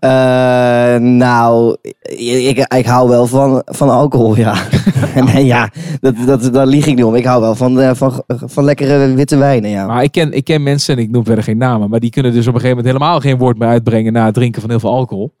[0.00, 1.76] Eh, nou,
[2.18, 4.54] ik, ik hou wel van, van alcohol, ja.
[5.32, 5.70] nee, ja,
[6.00, 7.14] dat, dat, daar lieg ik niet om.
[7.14, 9.86] Ik hou wel van, eh, van, van lekkere witte wijnen, ja.
[9.86, 12.32] Maar ik ken, ik ken mensen, en ik noem verder geen namen, maar die kunnen
[12.32, 14.80] dus op een gegeven moment helemaal geen woord meer uitbrengen na het drinken van heel
[14.80, 15.32] veel alcohol.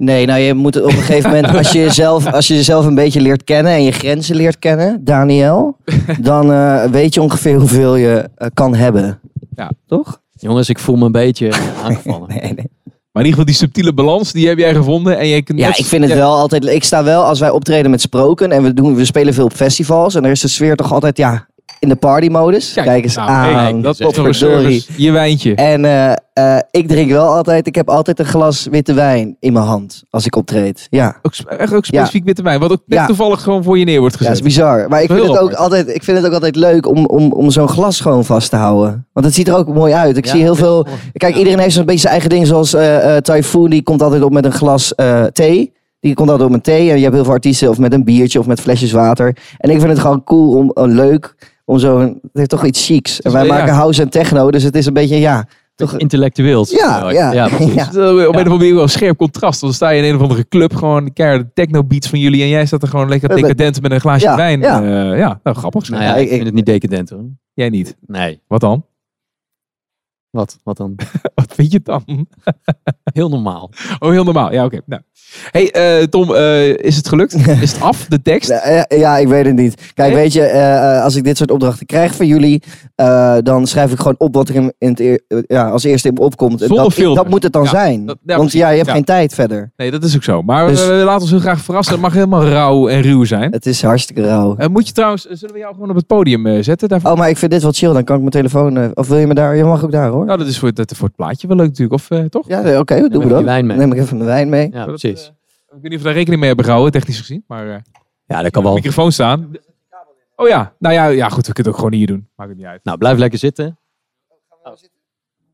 [0.00, 2.94] Nee, nou je moet op een gegeven moment, als je, jezelf, als je jezelf een
[2.94, 5.76] beetje leert kennen en je grenzen leert kennen, Daniel,
[6.20, 9.20] dan eh, weet je ongeveer hoeveel je eh, kan hebben.
[9.56, 9.70] Ja.
[9.86, 10.20] Toch?
[10.32, 11.52] Jongens, ik voel me een beetje
[11.84, 12.28] aangevallen.
[12.40, 12.70] Nee, nee.
[13.12, 15.18] Maar in ieder geval die subtiele balans, die heb jij gevonden.
[15.18, 16.66] En je kunt Ja, net- ik vind het wel altijd.
[16.66, 19.52] Ik sta wel als wij optreden met Sproken en we, doen, we spelen veel op
[19.52, 20.14] festivals.
[20.14, 21.46] En er is de sfeer toch altijd ja,
[21.78, 22.72] in de partymodus.
[22.72, 23.54] Kijk, eens nou, aan.
[23.54, 24.90] hey, dat is toch een service.
[24.96, 25.54] Je wijntje.
[25.54, 27.66] En eh, eh, ik drink wel altijd.
[27.66, 30.86] Ik heb altijd een glas witte wijn in mijn hand als ik optreed.
[30.90, 33.06] Ja, Ook, echt ook specifiek witte wijn, wat ook net Ja.
[33.06, 34.46] toevallig gewoon voor je neer wordt ja dat gezet.
[34.46, 34.88] is bizar.
[34.88, 37.50] Maar ik vind, het ook altijd, ik vind het ook altijd leuk om, om, om
[37.50, 39.06] zo'n glas gewoon vast te houden.
[39.12, 40.16] Want het ziet er ook mooi uit.
[40.16, 40.82] Ik Ja, zie heel veel.
[40.82, 40.96] mooi.
[41.12, 41.38] Kijk, Ja.
[41.38, 42.46] iedereen heeft zo'n beetje zijn eigen ding.
[42.46, 45.72] Zoals eh eh Typhoon, die komt altijd op met een glas eh, thee.
[46.00, 46.90] Die komt altijd op een thee.
[46.90, 49.36] En je hebt heel veel artiesten of met een biertje of met flesjes water.
[49.58, 51.34] En ik vind het gewoon cool om eh, leuk
[51.68, 51.98] om zo.
[52.00, 53.20] Het heeft toch iets chics.
[53.20, 53.54] En wij ja.
[53.54, 55.46] maken house en techno, dus het is een beetje ja.
[55.74, 56.70] Toch, Intellectueels.
[56.70, 57.32] Ja, ja.
[57.32, 57.74] ja precies.
[57.74, 57.84] Ja.
[57.84, 59.60] Het is wel op een of andere manier wel een scherp contrast.
[59.60, 62.42] Dan sta je in een of andere club, gewoon de techno beats van jullie.
[62.42, 64.60] En jij staat er gewoon lekker decadent met een glaasje ja, wijn.
[64.60, 64.82] ja.
[64.82, 65.88] Ja, ja nou, grappig.
[65.88, 67.24] Nou ja, ik- ik vind het niet decadent hoor.
[67.54, 67.96] Jij niet.
[68.06, 68.40] Nee.
[68.46, 68.84] Wat dan?
[70.30, 70.58] Wat?
[70.62, 70.94] Wat dan?
[71.34, 72.02] Wat vind je dan?
[73.12, 73.70] Heel normaal.
[73.98, 74.52] Oh, heel normaal.
[74.52, 74.80] Ja, oké.
[74.86, 75.02] Nou.
[75.50, 77.34] Hey, eh, Tom, eh, is het gelukt?
[77.62, 78.48] Is het af, de tekst?
[78.48, 79.92] Ja, ja, ik weet het niet.
[79.94, 82.62] Kijk, weet je, eh, als ik dit soort opdrachten krijg van jullie,
[83.42, 86.14] dan schrijf ik gewoon op wat er in, in het eer- ja, als eerste in
[86.14, 86.58] me opkomt.
[86.60, 87.22] Zonder dat, filter.
[87.22, 88.06] dat moet het dan Ja, zijn.
[88.06, 89.72] dat- ja, Want ja, je hebt geen tijd verder.
[89.76, 90.42] Nee, dat is ook zo.
[90.42, 91.92] Maar Dus- we, laten ons heel graag verrassen.
[91.94, 93.52] Het mag helemaal rauw en ruw zijn.
[93.52, 94.56] Het is hartstikke rauw.
[94.70, 97.10] Moet je trouwens, zullen we jou gewoon op het podium zetten daarvoor?
[97.10, 97.92] Oh, maar ik vind dit wel chill.
[97.92, 98.90] Dan kan ik mijn telefoon...
[98.96, 99.56] of wil je me daar...
[99.56, 100.17] Je mag ook daar, hoor.
[100.24, 101.94] Nou, dat is voor het, voor het plaatje wel leuk natuurlijk.
[101.94, 102.48] Of eh, toch?
[102.48, 103.08] Ja, nee, oké.
[103.08, 103.42] doen we dat.
[103.44, 103.76] wijn mee.
[103.78, 104.68] Dan neem ik even mijn wijn mee.
[104.72, 105.20] Ja, Dat, precies.
[105.26, 105.26] eh,
[105.76, 107.44] ik weet niet of we daar rekening mee hebben gehouden, technisch gezien.
[107.46, 107.76] Maar eh
[108.26, 108.76] Ja, dat kan de wel.
[108.76, 109.50] microfoon staan.
[110.36, 111.46] Oh ja, nou ja, ja, goed.
[111.46, 112.28] We kunnen het ook gewoon hier doen.
[112.36, 112.84] Maakt het niet uit.
[112.84, 113.78] Nou, blijf lekker zitten.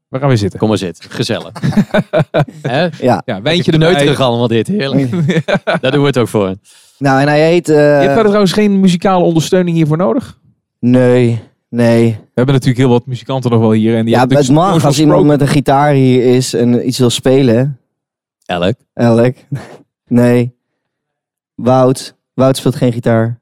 [0.09, 0.59] Waar gaan we zitten?
[0.59, 1.11] Kom maar zitten.
[1.11, 1.53] Gezellig.
[2.63, 2.89] Hè?
[3.01, 3.23] Ja.
[3.25, 3.89] Ja, wijntje erbij.
[3.93, 4.67] Kneuterig allemaal dit.
[4.67, 5.11] Heerlijk.
[5.81, 6.55] Daar doen we het ook voor.
[6.99, 7.69] Nou, en hij heet...
[7.69, 10.39] eh, Je hebt trouwens geen muzikale ondersteuning hiervoor nodig.
[10.79, 12.19] Nee, nee.
[12.35, 13.97] We hebben natuurlijk heel wat muzikanten nog wel hier.
[13.97, 17.11] En die Ja, het mag als iemand met een gitaar hier is en iets wil
[17.11, 17.79] spelen.
[18.45, 18.75] Elk.
[18.95, 19.35] Elk.
[20.07, 20.55] Nee.
[21.55, 22.17] Wout.
[22.35, 23.41] Wout speelt geen gitaar.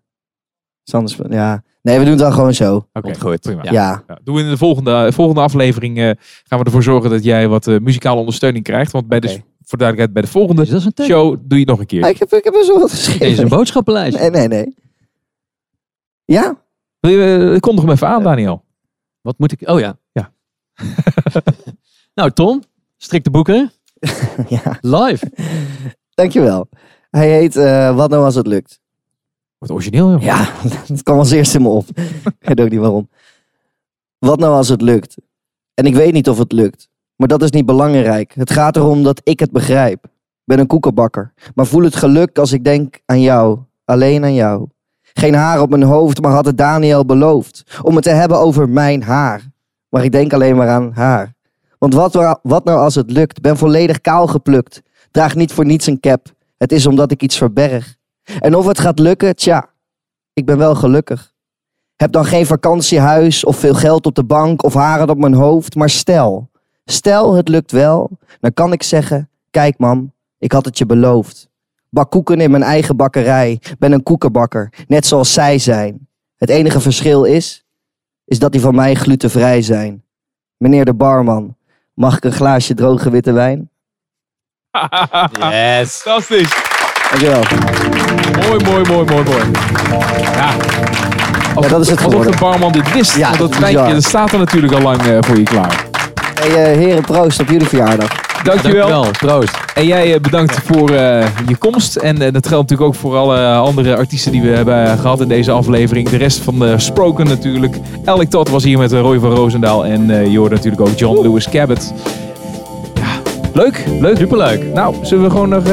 [0.82, 1.32] Sander speelt...
[1.32, 1.62] Ja.
[1.82, 2.76] Nee, we doen het dan gewoon zo.
[2.76, 3.40] Oké, Komt goed.
[3.40, 3.62] prima.
[3.64, 3.72] Ja.
[3.72, 4.03] Ja.
[4.07, 6.11] Ja, doen we in de volgende, volgende aflevering eh,
[6.45, 8.93] gaan we ervoor zorgen dat jij wat eh, muzikale ondersteuning krijgt.
[8.93, 9.28] Want bij de,
[9.62, 12.03] voor duidelijkheid, bij de volgende Dus show doe je het nog een keer.
[12.05, 13.43] Ah, ik, heb, ik heb er zo wat Deze is geschreven.
[13.43, 14.18] een boodschappenlijst.
[14.18, 14.74] Nee, nee, nee.
[16.24, 16.57] Ja?
[17.01, 18.64] Wil je, eh, kondig hem even aan, Daniel.
[19.23, 19.68] Wat moet ik...
[19.68, 19.99] Oh ja.
[20.12, 20.33] Ja.
[22.14, 22.62] nou, Tom.
[22.97, 23.73] Strik de boeken.
[24.49, 24.79] ja.
[24.81, 25.33] Live.
[26.14, 26.68] Dankjewel.
[27.11, 28.81] Hij heet eh, Wat nou als het lukt?
[29.59, 30.23] Wat origineel, joh.
[30.23, 30.53] Ja,
[30.89, 31.89] dat kwam als eerste in me op.
[32.39, 33.09] ik weet ook niet waarom.
[34.18, 35.16] Wat nou als het lukt?
[35.75, 36.89] En ik weet niet of het lukt.
[37.16, 38.35] Maar dat is niet belangrijk.
[38.35, 40.05] Het gaat erom dat ik het begrijp.
[40.05, 40.11] Ik
[40.45, 41.33] ben een koekenbakker.
[41.55, 43.59] Maar voel het geluk als ik denk aan jou.
[43.85, 44.68] Alleen aan jou.
[45.12, 47.80] Geen haar op mijn hoofd, maar had het Daniel beloofd.
[47.82, 49.50] Om het te hebben over mijn haar.
[49.88, 51.34] Maar ik denk alleen maar aan haar.
[51.78, 53.40] Want wat, wat nou als het lukt?
[53.40, 54.82] Ben volledig kaal geplukt.
[55.10, 56.26] Draag niet voor niets een cap.
[56.56, 57.96] Het is omdat ik iets verberg.
[58.40, 59.70] En of het gaat lukken, tja,
[60.32, 61.32] ik ben wel gelukkig.
[61.96, 65.74] Heb dan geen vakantiehuis of veel geld op de bank of haren op mijn hoofd,
[65.74, 66.50] maar stel,
[66.84, 68.10] stel het lukt wel,
[68.40, 71.50] dan kan ik zeggen, kijk mam, ik had het je beloofd.
[71.95, 76.09] Bak koeken in mijn eigen bakkerij, ben een koekenbakker, net zoals zij zijn.
[76.36, 77.64] Het enige verschil is,
[78.24, 80.05] is dat die van mij glutenvrij zijn.
[80.57, 81.57] Meneer de barman,
[81.95, 83.70] mag ik een glaasje droge witte wijn?
[85.51, 85.97] Yes.
[86.03, 86.55] Fantastisch.
[87.11, 87.43] Dankjewel.
[88.49, 89.45] Mooi, mooi, mooi, mooi, mooi.
[90.22, 90.55] Ja.
[91.55, 92.32] Alsof, dat is het alsof geworden.
[92.32, 93.16] de barman dit wist.
[93.16, 95.86] Ja, Want dat dat staat er natuurlijk al lang eh, voor je klaar.
[96.40, 98.32] Hey, eh, heren, proost op jullie verjaardag.
[98.51, 98.88] Dankjewel.
[98.88, 99.38] Dankjewel.
[99.38, 99.57] Proost.
[99.74, 101.97] En jij eh, bedankt voor eh, je komst.
[101.97, 105.28] En eh, dat geldt natuurlijk ook voor alle andere artiesten die we hebben gehad in
[105.28, 106.09] deze aflevering.
[106.09, 107.76] De rest van de Spoken natuurlijk.
[108.05, 109.84] Elk Todd was hier met Roy van Roosendaal.
[109.84, 111.93] En je hoort natuurlijk ook John Lewis Cabot.
[112.95, 113.84] Ja, leuk.
[114.01, 114.16] Leuk.
[114.16, 114.74] Superleuk.
[114.74, 115.64] Nou, zullen we gewoon nog,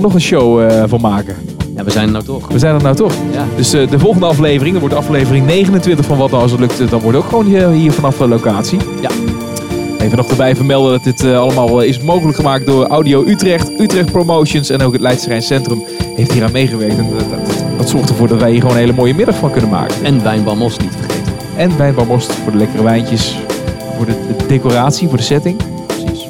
[0.00, 1.36] nog een show van maken?
[1.76, 2.48] Ja, we zijn er nou toch.
[2.48, 3.12] We zijn er nou toch.
[3.32, 3.44] Ja.
[3.56, 6.90] Dus de volgende aflevering, dat wordt aflevering 29 van Wat Nou Als Het Lukt.
[6.90, 8.78] Dat wordt ook gewoon hier, hier vanaf de locatie.
[9.00, 9.10] Ja.
[9.98, 13.80] Even nog erbij vermelden dat dit eh, allemaal eh, is mogelijk gemaakt door Audio Utrecht,
[13.80, 15.82] Utrecht Promotions en ook het Leidse Rijn Centrum
[16.14, 16.98] heeft hier aan meegewerkt.
[16.98, 19.50] En dat, dat, dat zorgt ervoor dat wij hier gewoon een hele mooie middag van
[19.50, 20.04] kunnen maken.
[20.04, 21.32] En Wijnbar Mos niet vergeten.
[21.56, 23.36] En bij Most voor de lekkere wijntjes,
[23.96, 25.56] voor de, de decoratie, voor de setting.
[25.86, 26.26] Precies.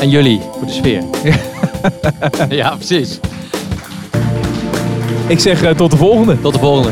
[0.00, 1.02] En jullie voor de sfeer.
[2.48, 3.20] ja, precies.
[5.26, 6.40] Ik zeg eh, tot de volgende.
[6.40, 6.90] Tot de volgende.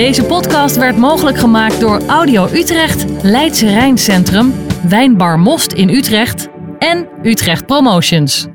[0.00, 4.52] Deze podcast werd mogelijk gemaakt door Audio Utrecht, Leidse Rijn Centrum,
[4.88, 6.48] Wijnbar Most in Utrecht
[6.78, 8.46] en Utrecht Promotions.